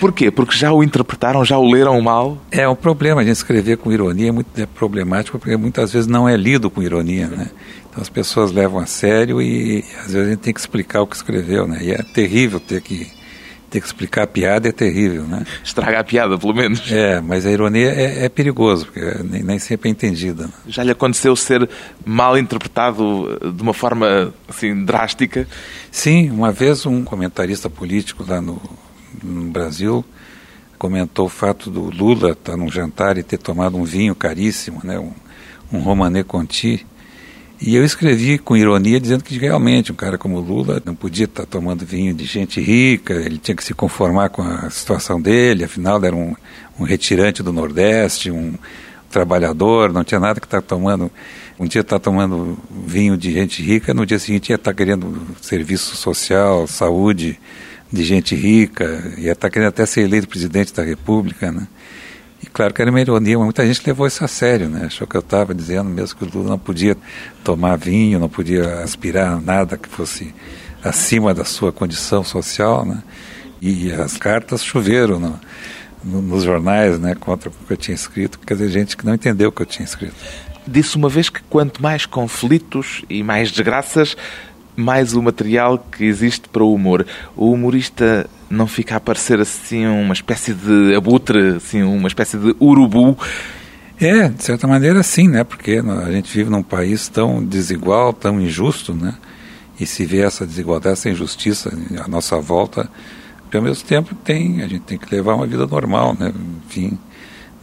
Porquê? 0.00 0.30
Porque 0.30 0.56
já 0.56 0.72
o 0.72 0.82
interpretaram, 0.82 1.44
já 1.44 1.56
o 1.56 1.70
leram 1.70 2.00
mal? 2.00 2.38
É, 2.50 2.66
o 2.66 2.74
problema 2.74 3.24
de 3.24 3.30
escrever 3.30 3.76
com 3.76 3.92
ironia 3.92 4.28
é 4.28 4.32
muito 4.32 4.60
é 4.60 4.66
problemático, 4.66 5.38
porque 5.38 5.56
muitas 5.56 5.92
vezes 5.92 6.08
não 6.08 6.28
é 6.28 6.36
lido 6.36 6.68
com 6.68 6.82
ironia, 6.82 7.28
né? 7.28 7.50
Então 7.88 8.02
as 8.02 8.08
pessoas 8.08 8.52
levam 8.52 8.80
a 8.80 8.86
sério 8.86 9.40
e, 9.40 9.80
e 9.80 9.84
às 9.98 10.12
vezes 10.12 10.26
a 10.26 10.30
gente 10.30 10.40
tem 10.40 10.54
que 10.54 10.60
explicar 10.60 11.02
o 11.02 11.06
que 11.06 11.16
escreveu, 11.16 11.66
né? 11.66 11.78
E 11.82 11.92
é 11.92 12.02
terrível 12.02 12.58
ter 12.58 12.80
que 12.80 13.19
ter 13.70 13.80
que 13.80 13.86
explicar 13.86 14.24
a 14.24 14.26
piada 14.26 14.68
é 14.68 14.72
terrível, 14.72 15.22
né? 15.24 15.44
Estragar 15.64 16.00
a 16.00 16.04
piada, 16.04 16.36
pelo 16.36 16.52
menos. 16.52 16.90
É, 16.90 17.20
mas 17.20 17.46
a 17.46 17.50
ironia 17.50 17.88
é, 17.88 18.24
é 18.24 18.28
perigoso, 18.28 18.86
porque 18.86 19.00
nem, 19.22 19.42
nem, 19.42 19.58
sempre 19.58 19.88
é 19.88 19.92
entendida. 19.92 20.46
Né? 20.46 20.52
Já 20.66 20.82
lhe 20.82 20.90
aconteceu 20.90 21.34
ser 21.36 21.68
mal 22.04 22.36
interpretado 22.36 23.38
de 23.54 23.62
uma 23.62 23.72
forma, 23.72 24.34
assim, 24.48 24.84
drástica? 24.84 25.46
Sim, 25.90 26.30
uma 26.30 26.50
vez 26.50 26.84
um 26.84 27.04
comentarista 27.04 27.70
político 27.70 28.24
lá 28.26 28.40
no, 28.40 28.60
no 29.22 29.50
Brasil 29.50 30.04
comentou 30.80 31.26
o 31.26 31.28
fato 31.28 31.70
do 31.70 31.90
Lula 31.90 32.30
estar 32.30 32.56
num 32.56 32.70
jantar 32.70 33.18
e 33.18 33.22
ter 33.22 33.36
tomado 33.36 33.76
um 33.76 33.84
vinho 33.84 34.14
caríssimo, 34.14 34.80
né? 34.82 34.98
Um, 34.98 35.12
um 35.70 35.78
Romanée 35.80 36.24
Conti, 36.24 36.86
e 37.60 37.76
eu 37.76 37.84
escrevi 37.84 38.38
com 38.38 38.56
ironia 38.56 38.98
dizendo 38.98 39.22
que 39.22 39.36
realmente 39.38 39.92
um 39.92 39.94
cara 39.94 40.16
como 40.16 40.40
Lula 40.40 40.82
não 40.84 40.94
podia 40.94 41.26
estar 41.26 41.44
tomando 41.44 41.84
vinho 41.84 42.14
de 42.14 42.24
gente 42.24 42.60
rica, 42.60 43.12
ele 43.12 43.36
tinha 43.36 43.54
que 43.54 43.62
se 43.62 43.74
conformar 43.74 44.30
com 44.30 44.40
a 44.42 44.70
situação 44.70 45.20
dele, 45.20 45.64
afinal 45.64 46.02
era 46.02 46.16
um, 46.16 46.34
um 46.78 46.84
retirante 46.84 47.42
do 47.42 47.52
Nordeste, 47.52 48.30
um 48.30 48.54
trabalhador, 49.10 49.92
não 49.92 50.04
tinha 50.04 50.20
nada 50.20 50.40
que 50.40 50.46
estar 50.46 50.62
tomando. 50.62 51.10
Um 51.58 51.66
dia 51.66 51.82
estar 51.82 51.98
tomando 51.98 52.58
vinho 52.70 53.18
de 53.18 53.30
gente 53.32 53.62
rica, 53.62 53.92
no 53.92 54.06
dia 54.06 54.18
seguinte 54.18 54.48
ia 54.48 54.56
estar 54.56 54.72
querendo 54.72 55.20
serviço 55.42 55.94
social, 55.94 56.66
saúde 56.66 57.38
de 57.92 58.02
gente 58.02 58.34
rica, 58.34 59.12
ia 59.18 59.32
estar 59.32 59.50
querendo 59.50 59.68
até 59.68 59.84
ser 59.84 60.02
eleito 60.02 60.26
presidente 60.26 60.72
da 60.72 60.82
República, 60.82 61.52
né? 61.52 61.66
E 62.42 62.46
claro 62.46 62.72
que 62.72 62.80
era 62.80 62.90
uma 62.90 63.00
ironia, 63.00 63.36
mas 63.36 63.44
muita 63.44 63.66
gente 63.66 63.86
levou 63.86 64.06
isso 64.06 64.24
a 64.24 64.28
sério, 64.28 64.68
né? 64.68 64.86
Achou 64.86 65.06
que 65.06 65.16
eu 65.16 65.20
estava 65.20 65.54
dizendo 65.54 65.90
mesmo 65.90 66.18
que 66.18 66.24
o 66.24 66.28
Lula 66.32 66.50
não 66.50 66.58
podia 66.58 66.96
tomar 67.44 67.76
vinho, 67.76 68.18
não 68.18 68.28
podia 68.28 68.80
aspirar 68.80 69.40
nada 69.40 69.76
que 69.76 69.88
fosse 69.88 70.34
acima 70.82 71.34
da 71.34 71.44
sua 71.44 71.70
condição 71.70 72.24
social, 72.24 72.84
né? 72.86 73.02
E 73.60 73.92
as 73.92 74.16
cartas 74.16 74.64
choveram 74.64 75.20
no, 75.20 75.40
no, 76.02 76.22
nos 76.22 76.44
jornais, 76.44 76.98
né? 76.98 77.14
Contra 77.14 77.50
o 77.50 77.52
que 77.52 77.72
eu 77.72 77.76
tinha 77.76 77.94
escrito, 77.94 78.38
quer 78.38 78.54
dizer, 78.54 78.70
gente 78.70 78.96
que 78.96 79.04
não 79.04 79.14
entendeu 79.14 79.50
o 79.50 79.52
que 79.52 79.60
eu 79.60 79.66
tinha 79.66 79.84
escrito. 79.84 80.14
Disse 80.66 80.96
uma 80.96 81.08
vez 81.08 81.28
que 81.28 81.42
quanto 81.42 81.82
mais 81.82 82.06
conflitos 82.06 83.02
e 83.10 83.22
mais 83.22 83.50
desgraças, 83.50 84.16
mais 84.74 85.12
o 85.12 85.22
material 85.22 85.78
que 85.78 86.04
existe 86.04 86.48
para 86.48 86.62
o 86.62 86.72
humor. 86.72 87.06
O 87.36 87.52
humorista 87.52 88.28
não 88.50 88.66
fica 88.66 88.96
a 88.96 89.00
parecer 89.00 89.40
assim 89.40 89.86
uma 89.86 90.12
espécie 90.12 90.52
de 90.52 90.94
abutre, 90.94 91.56
assim, 91.56 91.82
uma 91.82 92.08
espécie 92.08 92.36
de 92.36 92.54
urubu. 92.60 93.16
É, 94.00 94.28
de 94.28 94.42
certa 94.42 94.66
maneira 94.66 95.02
sim, 95.02 95.28
né? 95.28 95.44
Porque 95.44 95.80
a 96.06 96.10
gente 96.10 96.32
vive 96.32 96.50
num 96.50 96.62
país 96.62 97.06
tão 97.06 97.44
desigual, 97.44 98.12
tão 98.12 98.40
injusto, 98.40 98.94
né? 98.94 99.14
E 99.78 99.86
se 99.86 100.04
vê 100.04 100.22
essa 100.22 100.46
desigualdade, 100.46 100.94
essa 100.94 101.08
injustiça 101.08 101.72
à 102.02 102.08
nossa 102.08 102.38
volta, 102.40 102.90
ao 103.52 103.62
mesmo 103.62 103.86
tempo 103.86 104.14
tem, 104.14 104.62
a 104.62 104.68
gente 104.68 104.82
tem 104.82 104.98
que 104.98 105.14
levar 105.14 105.34
uma 105.34 105.46
vida 105.46 105.66
normal, 105.66 106.16
né? 106.18 106.32
Enfim, 106.66 106.98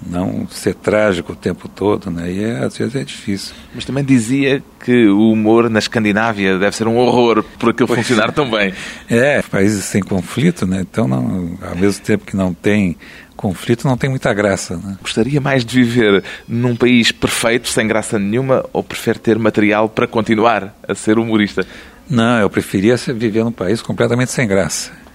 não 0.05 0.47
ser 0.49 0.75
trágico 0.75 1.33
o 1.33 1.35
tempo 1.35 1.67
todo, 1.67 2.09
né? 2.11 2.31
E 2.31 2.43
é, 2.43 2.59
às 2.63 2.77
vezes 2.77 2.95
é 2.95 3.03
difícil. 3.03 3.55
Mas 3.73 3.85
também 3.85 4.03
dizia 4.03 4.63
que 4.83 5.07
o 5.07 5.31
humor 5.31 5.69
na 5.69 5.79
Escandinávia 5.79 6.57
deve 6.57 6.75
ser 6.75 6.87
um 6.87 6.97
horror 6.97 7.43
por 7.57 7.69
aquilo 7.69 7.87
pois 7.87 7.99
funcionar 7.99 8.31
tão 8.31 8.49
bem. 8.49 8.73
É, 9.09 9.41
países 9.41 9.83
sem 9.85 10.01
conflito, 10.01 10.65
né? 10.65 10.81
Então, 10.81 11.07
não, 11.07 11.57
ao 11.61 11.75
mesmo 11.75 12.03
tempo 12.03 12.25
que 12.25 12.35
não 12.35 12.53
tem 12.53 12.95
conflito, 13.35 13.87
não 13.87 13.97
tem 13.97 14.09
muita 14.09 14.33
graça. 14.33 14.77
Né? 14.77 14.97
Gostaria 15.01 15.39
mais 15.39 15.63
de 15.63 15.83
viver 15.83 16.23
num 16.47 16.75
país 16.75 17.11
perfeito, 17.11 17.67
sem 17.67 17.87
graça 17.87 18.17
nenhuma, 18.19 18.65
ou 18.73 18.83
prefere 18.83 19.19
ter 19.19 19.37
material 19.37 19.87
para 19.87 20.07
continuar 20.07 20.75
a 20.87 20.95
ser 20.95 21.19
humorista? 21.19 21.65
Não, 22.09 22.39
eu 22.39 22.49
preferia 22.49 22.95
viver 22.97 23.43
num 23.43 23.51
país 23.51 23.81
completamente 23.81 24.31
sem 24.31 24.47
graça. 24.47 25.06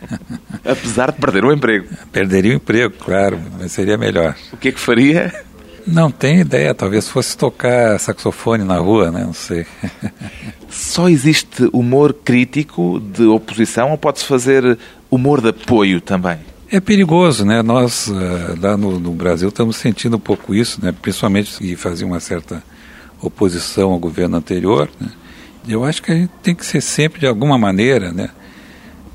Apesar 0.64 1.12
de 1.12 1.18
perder 1.18 1.44
o 1.44 1.52
emprego. 1.52 1.86
Perderia 2.10 2.52
o 2.52 2.56
emprego, 2.56 2.94
claro, 2.98 3.40
mas 3.58 3.72
seria 3.72 3.98
melhor. 3.98 4.36
O 4.52 4.56
que 4.56 4.68
é 4.68 4.72
que 4.72 4.80
faria? 4.80 5.32
Não 5.86 6.10
tenho 6.10 6.40
ideia, 6.40 6.74
talvez 6.74 7.08
fosse 7.08 7.36
tocar 7.36 7.98
saxofone 7.98 8.62
na 8.62 8.78
rua, 8.78 9.10
né? 9.10 9.24
não 9.24 9.32
sei. 9.32 9.66
Só 10.70 11.08
existe 11.08 11.68
humor 11.72 12.14
crítico 12.14 13.00
de 13.00 13.24
oposição 13.24 13.90
ou 13.90 13.98
pode-se 13.98 14.24
fazer 14.24 14.78
humor 15.10 15.40
de 15.40 15.48
apoio 15.48 16.00
também? 16.00 16.38
É 16.70 16.80
perigoso, 16.80 17.44
né? 17.44 17.60
Nós 17.60 18.06
uh, 18.06 18.58
lá 18.58 18.76
no, 18.78 18.98
no, 18.98 19.12
Brasil 19.12 19.50
estamos 19.50 19.76
sentindo 19.76 20.16
um 20.16 20.20
pouco 20.20 20.54
isso, 20.54 20.82
né? 20.82 20.94
Principalmente 21.02 21.58
que 21.58 21.76
fazia 21.76 22.06
uma 22.06 22.18
certa 22.18 22.62
oposição 23.20 23.92
ao 23.92 23.98
governo 23.98 24.38
anterior. 24.38 24.88
Né? 24.98 25.08
Eu 25.68 25.84
acho 25.84 26.02
que 26.02 26.10
a 26.10 26.14
gente 26.14 26.32
tem 26.42 26.54
que 26.54 26.64
ser 26.64 26.80
sempre 26.80 27.20
de 27.20 27.26
alguma 27.26 27.58
maneira, 27.58 28.10
né? 28.10 28.30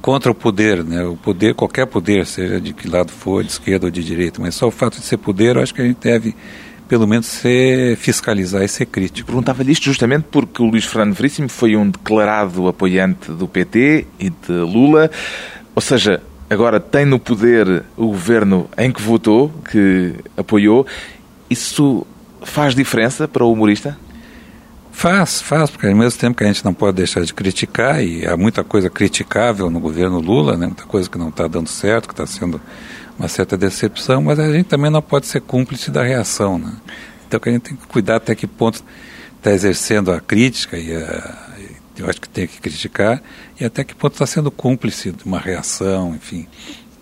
Contra 0.08 0.32
o 0.32 0.34
poder, 0.34 0.86
né? 0.86 1.04
O 1.04 1.18
poder, 1.18 1.54
qualquer 1.54 1.86
poder, 1.86 2.26
seja 2.26 2.62
de 2.62 2.72
que 2.72 2.88
lado 2.88 3.12
for, 3.12 3.44
de 3.44 3.52
esquerda 3.52 3.88
ou 3.88 3.92
de 3.92 4.02
direita, 4.02 4.42
mas 4.42 4.56
só 4.56 4.66
o 4.66 4.72
fato 4.72 5.02
de 5.02 5.06
ser 5.06 5.18
poder, 5.18 5.58
eu 5.58 5.62
acho 5.62 5.74
que 5.74 5.82
a 5.82 5.84
gente 5.84 5.98
deve 6.00 6.34
pelo 6.88 7.06
menos 7.06 7.26
ser, 7.26 7.98
fiscalizar 7.98 8.64
e 8.64 8.70
ser 8.70 8.86
crítico. 8.86 9.28
Perguntava-lhe 9.28 9.70
isto 9.70 9.84
justamente 9.84 10.24
porque 10.32 10.62
o 10.62 10.66
Luís 10.66 10.86
Fernando 10.86 11.14
Veríssimo 11.14 11.50
foi 11.50 11.76
um 11.76 11.90
declarado 11.90 12.70
apoiante 12.70 13.34
do 13.34 13.50
PT 13.50 14.08
e 14.18 14.30
de 14.30 14.54
Lula, 14.54 15.12
ou 15.76 15.82
seja, 15.82 16.24
agora 16.50 16.80
tem 16.80 17.04
no 17.04 17.20
poder 17.20 17.84
o 17.98 18.08
governo 18.08 18.70
em 18.78 18.90
que 18.94 19.02
votou, 19.02 19.52
que 19.70 20.14
apoiou. 20.38 20.88
Isso 21.50 22.08
faz 22.44 22.74
diferença 22.74 23.28
para 23.28 23.44
o 23.44 23.52
humorista? 23.52 23.98
Faz, 24.98 25.44
faz, 25.44 25.70
porque 25.70 25.86
ao 25.86 25.96
mesmo 25.96 26.20
tempo 26.20 26.36
que 26.36 26.44
a 26.44 26.48
gente 26.48 26.66
não 26.66 26.74
pode 26.74 26.98
deixar 26.98 27.24
de 27.24 27.32
criticar, 27.32 28.04
e 28.04 28.26
há 28.26 28.36
muita 28.36 28.64
coisa 28.64 28.90
criticável 28.90 29.70
no 29.70 29.80
governo 29.80 30.20
Lula, 30.20 30.58
né, 30.58 30.66
muita 30.66 30.86
coisa 30.86 31.08
que 31.08 31.20
não 31.20 31.30
está 31.30 31.48
dando 31.48 31.70
certo, 31.70 32.08
que 32.08 32.14
está 32.14 32.26
sendo 32.26 32.60
uma 33.16 33.28
certa 33.28 33.56
decepção, 33.56 34.24
mas 34.24 34.40
a 34.40 34.52
gente 34.52 34.66
também 34.66 34.90
não 34.90 35.00
pode 35.00 35.28
ser 35.28 35.42
cúmplice 35.42 35.92
da 35.92 36.02
reação. 36.02 36.58
Né? 36.58 36.74
Então 37.28 37.40
que 37.40 37.48
a 37.48 37.52
gente 37.52 37.62
tem 37.62 37.78
que 37.78 37.86
cuidar 37.86 38.16
até 38.16 38.34
que 38.34 38.48
ponto 38.48 38.84
está 39.38 39.52
exercendo 39.52 40.12
a 40.12 40.20
crítica, 40.20 40.80
e 40.80 40.92
a, 40.92 41.48
eu 41.96 42.10
acho 42.10 42.20
que 42.20 42.28
tem 42.28 42.48
que 42.48 42.60
criticar, 42.60 43.22
e 43.62 43.66
até 43.66 43.84
que 43.84 43.94
ponto 43.94 44.14
está 44.14 44.26
sendo 44.26 44.50
cúmplice 44.50 45.12
de 45.12 45.24
uma 45.26 45.38
reação, 45.38 46.16
enfim. 46.16 46.48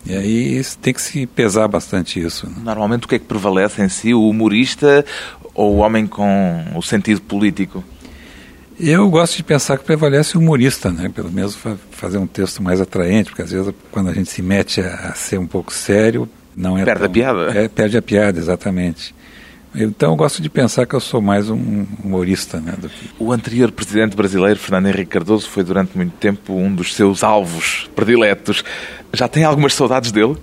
E 0.06 0.14
aí 0.14 0.62
tem 0.80 0.94
que 0.94 1.02
se 1.02 1.26
pesar 1.26 1.66
bastante 1.68 2.20
isso. 2.20 2.46
Né? 2.46 2.56
Normalmente 2.62 3.04
o 3.04 3.08
que 3.08 3.16
é 3.16 3.18
que 3.18 3.24
prevalece 3.24 3.82
em 3.82 3.88
si, 3.88 4.14
o 4.14 4.28
humorista 4.28 5.04
ou 5.54 5.74
o 5.74 5.78
homem 5.78 6.06
com 6.06 6.64
o 6.74 6.82
sentido 6.82 7.20
político? 7.20 7.82
Eu 8.78 9.08
gosto 9.08 9.36
de 9.36 9.42
pensar 9.42 9.78
que 9.78 9.84
prevalece 9.84 10.36
o 10.36 10.40
humorista, 10.40 10.90
né? 10.90 11.08
Pelo 11.08 11.32
menos 11.32 11.58
fazer 11.90 12.18
um 12.18 12.26
texto 12.26 12.62
mais 12.62 12.78
atraente, 12.78 13.30
porque 13.30 13.42
às 13.42 13.50
vezes 13.50 13.72
quando 13.90 14.10
a 14.10 14.12
gente 14.12 14.30
se 14.30 14.42
mete 14.42 14.82
a, 14.82 15.14
ser 15.14 15.38
um 15.38 15.46
pouco 15.46 15.72
sério, 15.72 16.28
não 16.54 16.76
é 16.76 16.84
perde 16.84 17.00
tão, 17.00 17.06
a 17.06 17.12
piada. 17.12 17.58
É, 17.58 17.68
perde 17.68 17.96
a 17.96 18.02
piada, 18.02 18.38
exatamente. 18.38 19.14
Então 19.74 20.12
eu 20.12 20.16
gosto 20.16 20.40
de 20.40 20.48
pensar 20.48 20.86
que 20.86 20.94
eu 20.94 21.00
sou 21.00 21.20
mais 21.20 21.50
um 21.50 21.86
humorista, 22.02 22.60
né? 22.60 22.74
Que... 22.80 23.10
O 23.18 23.32
anterior 23.32 23.70
presidente 23.72 24.16
brasileiro, 24.16 24.58
Fernando 24.58 24.86
Henrique 24.86 25.10
Cardoso, 25.10 25.48
foi 25.48 25.64
durante 25.64 25.96
muito 25.96 26.14
tempo 26.14 26.54
um 26.54 26.74
dos 26.74 26.94
seus 26.94 27.22
alvos 27.22 27.90
prediletos. 27.94 28.62
Já 29.16 29.28
tem 29.28 29.44
algumas 29.44 29.74
saudades 29.74 30.12
dele? 30.12 30.36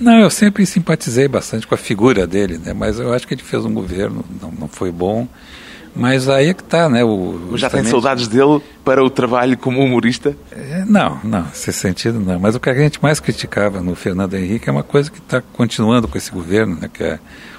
Não, 0.00 0.18
eu 0.20 0.30
sempre 0.30 0.64
simpatizei 0.64 1.26
bastante 1.26 1.66
com 1.66 1.74
a 1.74 1.78
figura 1.78 2.26
dele, 2.26 2.58
né? 2.58 2.72
Mas 2.72 3.00
eu 3.00 3.12
acho 3.12 3.26
que 3.26 3.34
ele 3.34 3.42
fez 3.42 3.64
um 3.64 3.74
governo, 3.74 4.24
não, 4.40 4.52
não 4.52 4.68
foi 4.68 4.92
bom. 4.92 5.26
Mas 5.94 6.28
aí 6.28 6.50
é 6.50 6.54
que 6.54 6.62
está, 6.62 6.88
né? 6.88 7.02
O, 7.02 7.56
Já 7.56 7.68
tem 7.68 7.82
saudades 7.82 8.28
dele 8.28 8.62
para 8.84 9.02
o 9.02 9.10
trabalho 9.10 9.58
como 9.58 9.82
humorista? 9.82 10.36
É, 10.52 10.84
não, 10.86 11.18
não, 11.24 11.42
nesse 11.42 11.72
sentido 11.72 12.20
não. 12.20 12.38
Mas 12.38 12.54
o 12.54 12.60
que 12.60 12.70
a 12.70 12.74
gente 12.74 13.02
mais 13.02 13.18
criticava 13.18 13.80
no 13.80 13.96
Fernando 13.96 14.34
Henrique 14.34 14.68
é 14.68 14.72
uma 14.72 14.84
coisa 14.84 15.10
que 15.10 15.18
está 15.18 15.40
continuando 15.40 16.06
com 16.06 16.16
esse 16.16 16.30
governo, 16.30 16.76
né? 16.80 16.88
Que 16.92 17.02
é 17.02 17.18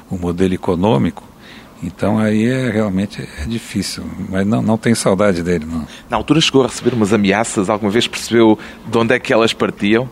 o 0.10 0.18
modelo 0.18 0.54
econômico. 0.54 1.28
Então 1.84 2.18
aí 2.18 2.46
é 2.46 2.70
realmente 2.70 3.22
é 3.22 3.46
difícil, 3.46 4.06
mas 4.30 4.46
não, 4.46 4.62
não 4.62 4.78
tem 4.78 4.94
saudade 4.94 5.42
dele, 5.42 5.66
não. 5.66 5.86
Na 6.10 6.18
altura 6.18 6.42
chegou 6.42 6.64
a 6.64 6.68
receber 6.68 6.94
umas 6.94 7.14
ameaças, 7.14 7.70
alguma 7.70 7.92
vez 7.92 8.08
percebeu 8.08 8.60
de 8.86 8.98
onde 8.98 9.14
é 9.14 9.20
que 9.20 9.32
elas 9.32 9.54
partiam? 9.54 10.10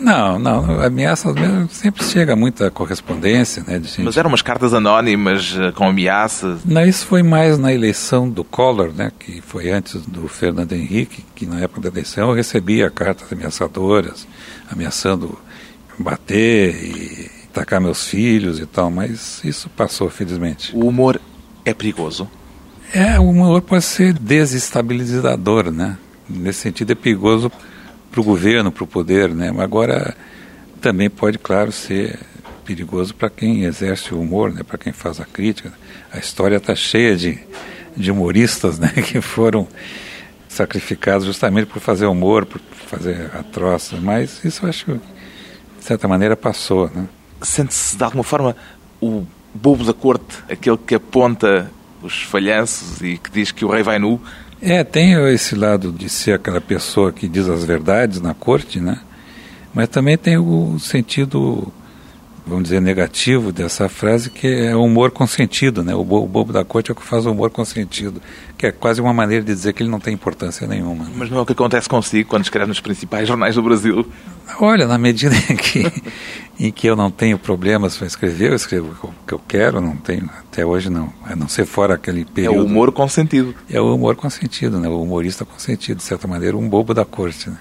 Não, 0.00 0.38
não, 0.38 0.80
ameaças 0.80 1.34
sempre 1.70 2.02
chega 2.04 2.34
muita 2.34 2.70
correspondência, 2.70 3.62
né? 3.66 3.74
Gente... 3.74 4.02
Mas 4.02 4.16
eram 4.16 4.30
umas 4.30 4.40
cartas 4.40 4.72
anónimas 4.72 5.54
eh, 5.58 5.72
com 5.72 5.86
ameaças? 5.86 6.64
Não, 6.64 6.84
isso 6.86 7.06
foi 7.06 7.22
mais 7.22 7.58
na 7.58 7.72
eleição 7.72 8.28
do 8.28 8.42
Collor, 8.42 8.92
né? 8.94 9.12
Que 9.18 9.42
foi 9.42 9.70
antes 9.70 10.00
do 10.06 10.26
Fernando 10.26 10.72
Henrique, 10.72 11.22
que 11.34 11.44
na 11.44 11.60
época 11.60 11.82
da 11.82 11.88
eleição 11.88 12.30
eu 12.30 12.34
recebia 12.34 12.88
cartas 12.88 13.30
ameaçadoras, 13.30 14.26
ameaçando 14.72 15.38
bater 15.98 16.74
e 16.82 17.30
tacar 17.52 17.78
meus 17.78 18.06
filhos 18.06 18.58
e 18.58 18.64
tal, 18.64 18.90
mas 18.90 19.42
isso 19.44 19.68
passou, 19.68 20.08
felizmente. 20.08 20.74
O 20.74 20.86
humor 20.86 21.20
é 21.62 21.74
perigoso? 21.74 22.28
É, 22.92 23.20
o 23.20 23.28
humor 23.28 23.60
pode 23.60 23.84
ser 23.84 24.14
desestabilizador, 24.14 25.70
né? 25.70 25.98
Nesse 26.28 26.60
sentido 26.60 26.92
é 26.92 26.94
perigoso 26.94 27.52
para 28.10 28.20
o 28.20 28.24
governo, 28.24 28.72
para 28.72 28.84
o 28.84 28.86
poder, 28.86 29.30
né? 29.30 29.50
Mas 29.50 29.60
agora 29.60 30.16
também 30.80 31.08
pode, 31.08 31.38
claro, 31.38 31.70
ser 31.70 32.18
perigoso 32.64 33.14
para 33.14 33.30
quem 33.30 33.64
exerce 33.64 34.14
o 34.14 34.20
humor, 34.20 34.52
né? 34.52 34.62
Para 34.62 34.78
quem 34.78 34.92
faz 34.92 35.20
a 35.20 35.24
crítica. 35.24 35.72
A 36.12 36.18
história 36.18 36.56
está 36.56 36.74
cheia 36.74 37.16
de, 37.16 37.38
de 37.96 38.10
humoristas, 38.10 38.78
né? 38.80 38.88
Que 38.88 39.20
foram 39.20 39.66
sacrificados 40.48 41.26
justamente 41.26 41.66
por 41.66 41.80
fazer 41.80 42.06
humor, 42.06 42.46
por 42.46 42.60
fazer 42.86 43.30
atroços. 43.34 44.00
Mas 44.00 44.44
isso 44.44 44.66
acho 44.66 44.84
que, 44.84 44.92
de 44.92 45.84
certa 45.84 46.08
maneira, 46.08 46.36
passou, 46.36 46.90
né? 46.94 47.06
Sente-se, 47.42 47.96
de 47.96 48.04
alguma 48.04 48.24
forma, 48.24 48.54
o 49.00 49.24
bobo 49.54 49.84
da 49.84 49.94
corte, 49.94 50.42
aquele 50.48 50.76
que 50.76 50.94
aponta 50.94 51.70
os 52.02 52.22
falhanços 52.22 53.00
e 53.00 53.18
que 53.18 53.30
diz 53.30 53.52
que 53.52 53.64
o 53.64 53.68
rei 53.68 53.82
vai 53.82 53.98
nu, 53.98 54.20
é, 54.62 54.84
tem 54.84 55.12
esse 55.32 55.54
lado 55.54 55.92
de 55.92 56.08
ser 56.08 56.32
aquela 56.32 56.60
pessoa 56.60 57.12
que 57.12 57.28
diz 57.28 57.48
as 57.48 57.64
verdades 57.64 58.20
na 58.20 58.34
corte, 58.34 58.80
né? 58.80 59.00
Mas 59.72 59.88
também 59.88 60.18
tem 60.18 60.36
o 60.36 60.78
sentido, 60.78 61.72
vamos 62.50 62.64
dizer, 62.64 62.80
negativo 62.80 63.52
dessa 63.52 63.88
frase, 63.88 64.28
que 64.28 64.46
é 64.46 64.74
o 64.74 64.82
humor 64.82 65.10
consentido, 65.10 65.82
né? 65.82 65.94
O 65.94 66.04
bobo 66.04 66.52
da 66.52 66.64
corte 66.64 66.90
é 66.90 66.92
o 66.92 66.96
que 66.96 67.02
faz 67.02 67.24
o 67.24 67.30
humor 67.30 67.50
consentido, 67.50 68.20
que 68.58 68.66
é 68.66 68.72
quase 68.72 69.00
uma 69.00 69.14
maneira 69.14 69.44
de 69.44 69.54
dizer 69.54 69.72
que 69.72 69.82
ele 69.82 69.90
não 69.90 70.00
tem 70.00 70.12
importância 70.12 70.66
nenhuma. 70.66 71.04
Né? 71.04 71.12
Mas 71.14 71.30
não 71.30 71.38
é 71.38 71.40
o 71.40 71.46
que 71.46 71.52
acontece 71.52 71.88
consigo 71.88 72.28
quando 72.28 72.42
escreve 72.42 72.66
nos 72.66 72.80
principais 72.80 73.26
jornais 73.26 73.54
do 73.54 73.62
Brasil? 73.62 74.06
Olha, 74.60 74.86
na 74.86 74.98
medida 74.98 75.34
em 75.48 75.56
que, 75.56 76.02
em 76.58 76.72
que 76.72 76.86
eu 76.86 76.96
não 76.96 77.10
tenho 77.10 77.38
problemas 77.38 77.96
para 77.96 78.06
escrever, 78.06 78.50
eu 78.50 78.56
escrevo 78.56 78.94
o 79.02 79.14
que 79.26 79.32
eu 79.32 79.40
quero, 79.46 79.80
não 79.80 79.96
tenho, 79.96 80.28
até 80.40 80.66
hoje 80.66 80.90
não, 80.90 81.12
a 81.24 81.36
não 81.36 81.48
ser 81.48 81.64
fora 81.64 81.94
aquele 81.94 82.24
período. 82.24 82.56
É 82.56 82.60
o 82.60 82.64
humor 82.64 82.92
consentido. 82.92 83.54
É 83.70 83.80
o 83.80 83.94
humor 83.94 84.16
consentido, 84.16 84.80
né? 84.80 84.88
o 84.88 85.00
humorista 85.00 85.44
consentido, 85.44 85.98
de 85.98 86.04
certa 86.04 86.26
maneira, 86.26 86.56
um 86.56 86.68
bobo 86.68 86.92
da 86.92 87.04
corte. 87.04 87.48
Né? 87.48 87.56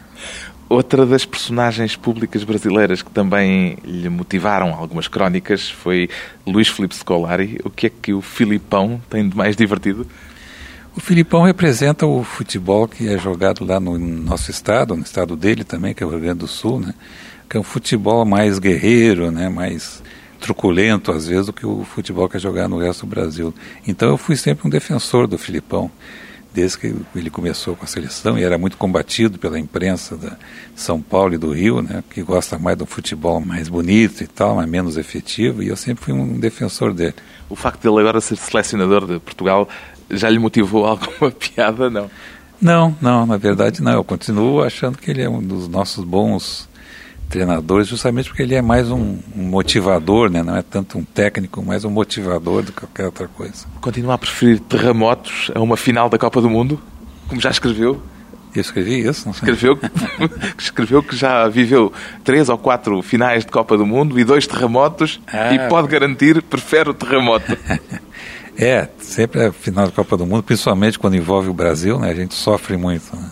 Outra 0.69 1.03
das 1.03 1.25
personagens 1.25 1.95
públicas 1.95 2.43
brasileiras 2.43 3.01
que 3.01 3.09
também 3.09 3.79
lhe 3.83 4.07
motivaram 4.07 4.71
algumas 4.75 5.07
crónicas 5.07 5.67
foi 5.67 6.07
Luís 6.45 6.67
Filipe 6.67 6.95
Scolari. 6.95 7.59
O 7.63 7.71
que 7.71 7.87
é 7.87 7.89
que 7.89 8.13
o 8.13 8.21
Filipão 8.21 9.01
tem 9.09 9.27
de 9.27 9.35
mais 9.35 9.55
divertido? 9.55 10.05
O 10.95 10.99
Filipão 10.99 11.41
representa 11.41 12.05
o 12.05 12.23
futebol 12.23 12.87
que 12.87 13.07
é 13.07 13.17
jogado 13.17 13.65
lá 13.65 13.79
no 13.79 13.97
nosso 13.97 14.51
estado, 14.51 14.95
no 14.95 15.01
estado 15.01 15.35
dele 15.35 15.63
também, 15.63 15.95
que 15.95 16.03
é 16.03 16.05
o 16.05 16.09
Rio 16.11 16.19
Grande 16.19 16.39
do 16.39 16.47
Sul, 16.47 16.79
né? 16.79 16.93
Que 17.49 17.57
é 17.57 17.59
um 17.59 17.63
futebol 17.63 18.23
mais 18.23 18.59
guerreiro, 18.59 19.31
né? 19.31 19.49
Mais 19.49 20.03
truculento 20.39 21.11
às 21.11 21.27
vezes 21.27 21.47
do 21.47 21.53
que 21.53 21.65
o 21.65 21.83
futebol 21.83 22.29
que 22.29 22.37
é 22.37 22.39
jogado 22.39 22.69
no 22.69 22.77
resto 22.77 23.07
do 23.07 23.09
Brasil. 23.09 23.53
Então 23.87 24.09
eu 24.09 24.17
fui 24.17 24.35
sempre 24.35 24.67
um 24.67 24.69
defensor 24.69 25.25
do 25.25 25.37
Filipão, 25.37 25.89
desde 26.53 26.77
que 26.77 26.95
ele 27.15 27.29
começou 27.29 27.75
com 27.75 27.85
a 27.85 27.87
seleção 27.87 28.37
e 28.37 28.43
era 28.43 28.57
muito 28.57 28.77
combatido 28.77 29.37
pela 29.37 29.59
imprensa 29.59 30.17
da 30.17 30.37
São 30.75 31.01
Paulo 31.01 31.33
e 31.33 31.37
do 31.37 31.51
Rio, 31.51 31.81
né? 31.81 32.03
Que 32.09 32.23
gosta 32.23 32.57
mais 32.57 32.77
do 32.77 32.85
futebol 32.85 33.39
mais 33.39 33.69
bonito 33.69 34.23
e 34.23 34.27
tal, 34.27 34.55
mas 34.55 34.67
menos 34.67 34.97
efetivo. 34.97 35.61
E 35.61 35.67
eu 35.67 35.75
sempre 35.75 36.05
fui 36.05 36.13
um 36.13 36.39
defensor 36.39 36.93
dele. 36.93 37.15
O 37.49 37.55
facto 37.55 37.81
de 37.81 37.87
ele 37.87 37.99
agora 37.99 38.21
ser 38.21 38.37
selecionador 38.37 39.05
de 39.05 39.19
Portugal 39.19 39.67
já 40.09 40.29
lhe 40.29 40.39
motivou 40.39 40.85
alguma 40.87 41.31
piada, 41.31 41.89
não? 41.89 42.09
Não, 42.61 42.95
não, 43.01 43.25
na 43.25 43.37
verdade 43.37 43.81
não. 43.81 43.93
Eu 43.93 44.03
continuo 44.03 44.61
achando 44.63 44.97
que 44.97 45.09
ele 45.09 45.21
é 45.21 45.29
um 45.29 45.41
dos 45.41 45.67
nossos 45.67 46.03
bons 46.03 46.68
treinadores, 47.29 47.87
justamente 47.87 48.27
porque 48.27 48.41
ele 48.41 48.55
é 48.55 48.61
mais 48.61 48.89
um, 48.89 49.17
um, 49.35 49.43
motivador, 49.43 50.29
né? 50.29 50.41
não 50.41 50.55
é 50.55 50.61
tanto 50.61 50.97
um 50.97 51.03
técnico, 51.03 51.63
mas 51.63 51.85
um 51.85 51.89
motivador 51.89 52.63
do 52.63 52.71
que 52.71 52.81
qualquer 52.81 53.05
outra 53.05 53.27
coisa. 53.27 53.67
Continua 53.79 54.15
a 54.15 54.17
preferir 54.17 54.59
terremotos 54.59 55.51
a 55.53 55.61
uma 55.61 55.77
final 55.77 56.09
da 56.09 56.17
Copa 56.17 56.41
do 56.41 56.49
Mundo, 56.49 56.81
como 57.27 57.39
já 57.39 57.51
escreveu? 57.51 58.01
Eu 58.55 58.61
escrevi 58.61 59.07
isso, 59.07 59.27
não 59.27 59.33
sei. 59.33 59.53
Escreveu, 59.53 59.79
escreveu 60.57 61.03
que 61.03 61.15
já 61.15 61.47
viveu 61.47 61.93
três 62.23 62.49
ou 62.49 62.57
quatro 62.57 62.99
finais 63.03 63.45
de 63.45 63.51
Copa 63.51 63.77
do 63.77 63.85
Mundo 63.85 64.19
e 64.19 64.23
dois 64.23 64.47
terremotos 64.47 65.21
ah, 65.31 65.53
e 65.53 65.69
pode 65.69 65.87
garantir, 65.87 66.41
prefere 66.41 66.89
o 66.89 66.93
terremoto. 66.93 67.55
é, 68.57 68.89
sempre 68.97 69.45
a 69.45 69.51
final 69.51 69.85
de 69.85 69.93
Copa 69.93 70.17
do 70.17 70.25
Mundo, 70.25 70.41
principalmente 70.41 70.97
quando 70.97 71.15
envolve 71.15 71.47
o 71.47 71.53
Brasil, 71.53 71.99
né? 71.99 72.09
A 72.09 72.15
gente 72.15 72.33
sofre 72.33 72.75
muito. 72.75 73.15
Né? 73.15 73.29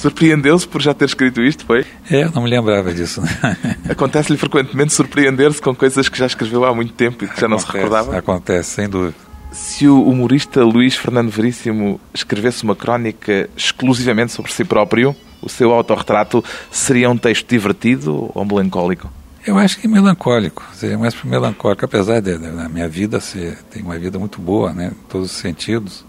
Surpreendeu-se 0.00 0.66
por 0.66 0.80
já 0.80 0.94
ter 0.94 1.04
escrito 1.04 1.42
isto, 1.42 1.66
foi? 1.66 1.84
É, 2.10 2.24
não 2.34 2.42
me 2.42 2.48
lembrava 2.48 2.90
disso. 2.90 3.20
Acontece-lhe 3.86 4.38
frequentemente 4.38 4.94
surpreender-se 4.94 5.60
com 5.60 5.74
coisas 5.74 6.08
que 6.08 6.16
já 6.16 6.24
escreveu 6.24 6.64
há 6.64 6.74
muito 6.74 6.94
tempo 6.94 7.22
e 7.22 7.28
que 7.28 7.38
já 7.38 7.46
não 7.46 7.58
se 7.58 7.66
recordava? 7.66 8.16
Acontece, 8.16 8.70
sem 8.70 8.88
dúvida. 8.88 9.14
Se 9.52 9.86
o 9.86 10.02
humorista 10.02 10.64
Luís 10.64 10.96
Fernando 10.96 11.28
Veríssimo 11.28 12.00
escrevesse 12.14 12.64
uma 12.64 12.74
crónica 12.74 13.50
exclusivamente 13.54 14.32
sobre 14.32 14.50
si 14.50 14.64
próprio, 14.64 15.14
o 15.42 15.50
seu 15.50 15.70
autorretrato 15.70 16.42
seria 16.70 17.10
um 17.10 17.18
texto 17.18 17.46
divertido 17.46 18.30
ou 18.34 18.42
melancólico? 18.42 19.12
Eu 19.46 19.58
acho 19.58 19.78
que 19.78 19.86
melancólico, 19.86 20.64
seria 20.72 20.96
mais 20.96 21.14
melancólico, 21.24 21.84
apesar 21.84 22.22
da 22.22 22.68
minha 22.70 22.88
vida 22.88 23.20
ser, 23.20 23.58
tem 23.70 23.82
uma 23.82 23.98
vida 23.98 24.18
muito 24.18 24.40
boa, 24.40 24.72
né, 24.72 24.92
em 24.92 25.08
todos 25.08 25.30
os 25.30 25.36
sentidos. 25.36 26.06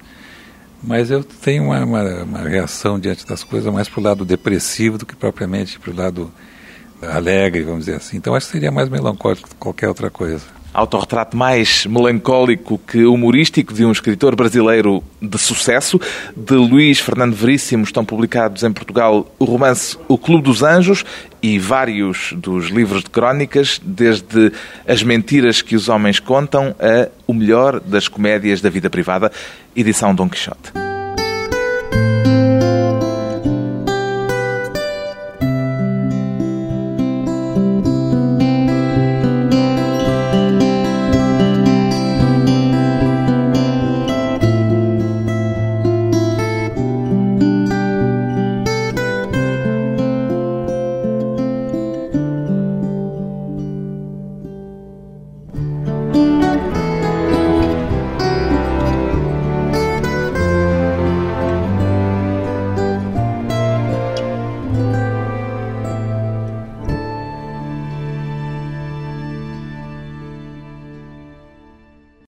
Mas 0.84 1.12
eu 1.12 1.24
tenho 1.24 1.66
uma, 1.66 1.84
uma, 1.84 2.24
uma 2.24 2.40
reação 2.40 3.00
diante 3.00 3.26
das 3.26 3.44
coisas 3.44 3.72
mais 3.72 3.88
para 3.88 4.00
o 4.00 4.04
lado 4.04 4.26
depressivo 4.26 4.98
do 4.98 5.06
que 5.06 5.16
propriamente 5.16 5.80
para 5.80 5.92
o 5.92 5.96
lado 5.96 6.32
alegre, 7.02 7.64
vamos 7.64 7.86
dizer 7.86 7.98
assim. 7.98 8.18
Então 8.18 8.36
acho 8.36 8.48
que 8.48 8.54
seria 8.54 8.72
mais 8.72 8.90
melancólico 8.90 9.50
que 9.50 9.56
qualquer 9.56 9.88
outra 9.88 10.10
coisa. 10.10 10.44
Autorretrato 10.74 11.36
mais 11.36 11.86
melancólico 11.86 12.78
que 12.78 13.04
humorístico 13.04 13.74
de 13.74 13.84
um 13.84 13.92
escritor 13.92 14.38
brasileiro 14.38 15.04
de 15.22 15.38
sucesso. 15.38 16.00
De 16.36 16.54
Luís 16.54 16.98
Fernando 16.98 17.36
Veríssimo 17.36 17.84
estão 17.84 18.06
publicados 18.06 18.64
em 18.64 18.72
Portugal 18.72 19.30
o 19.38 19.44
romance 19.44 19.98
O 20.08 20.18
Clube 20.18 20.46
dos 20.46 20.64
Anjos 20.64 21.04
e 21.42 21.60
vários 21.60 22.34
dos 22.38 22.70
livros 22.70 23.04
de 23.04 23.10
crónicas, 23.10 23.82
desde 23.84 24.54
As 24.88 25.04
Mentiras 25.04 25.62
que 25.62 25.76
os 25.76 25.90
Homens 25.90 26.20
Contam 26.20 26.74
a 26.80 27.10
O 27.28 27.34
Melhor 27.34 27.82
das 27.82 28.08
Comédias 28.08 28.62
da 28.62 28.70
Vida 28.70 28.90
Privada, 28.90 29.30
edição 29.76 30.14
Dom 30.14 30.30
Quixote. 30.30 30.72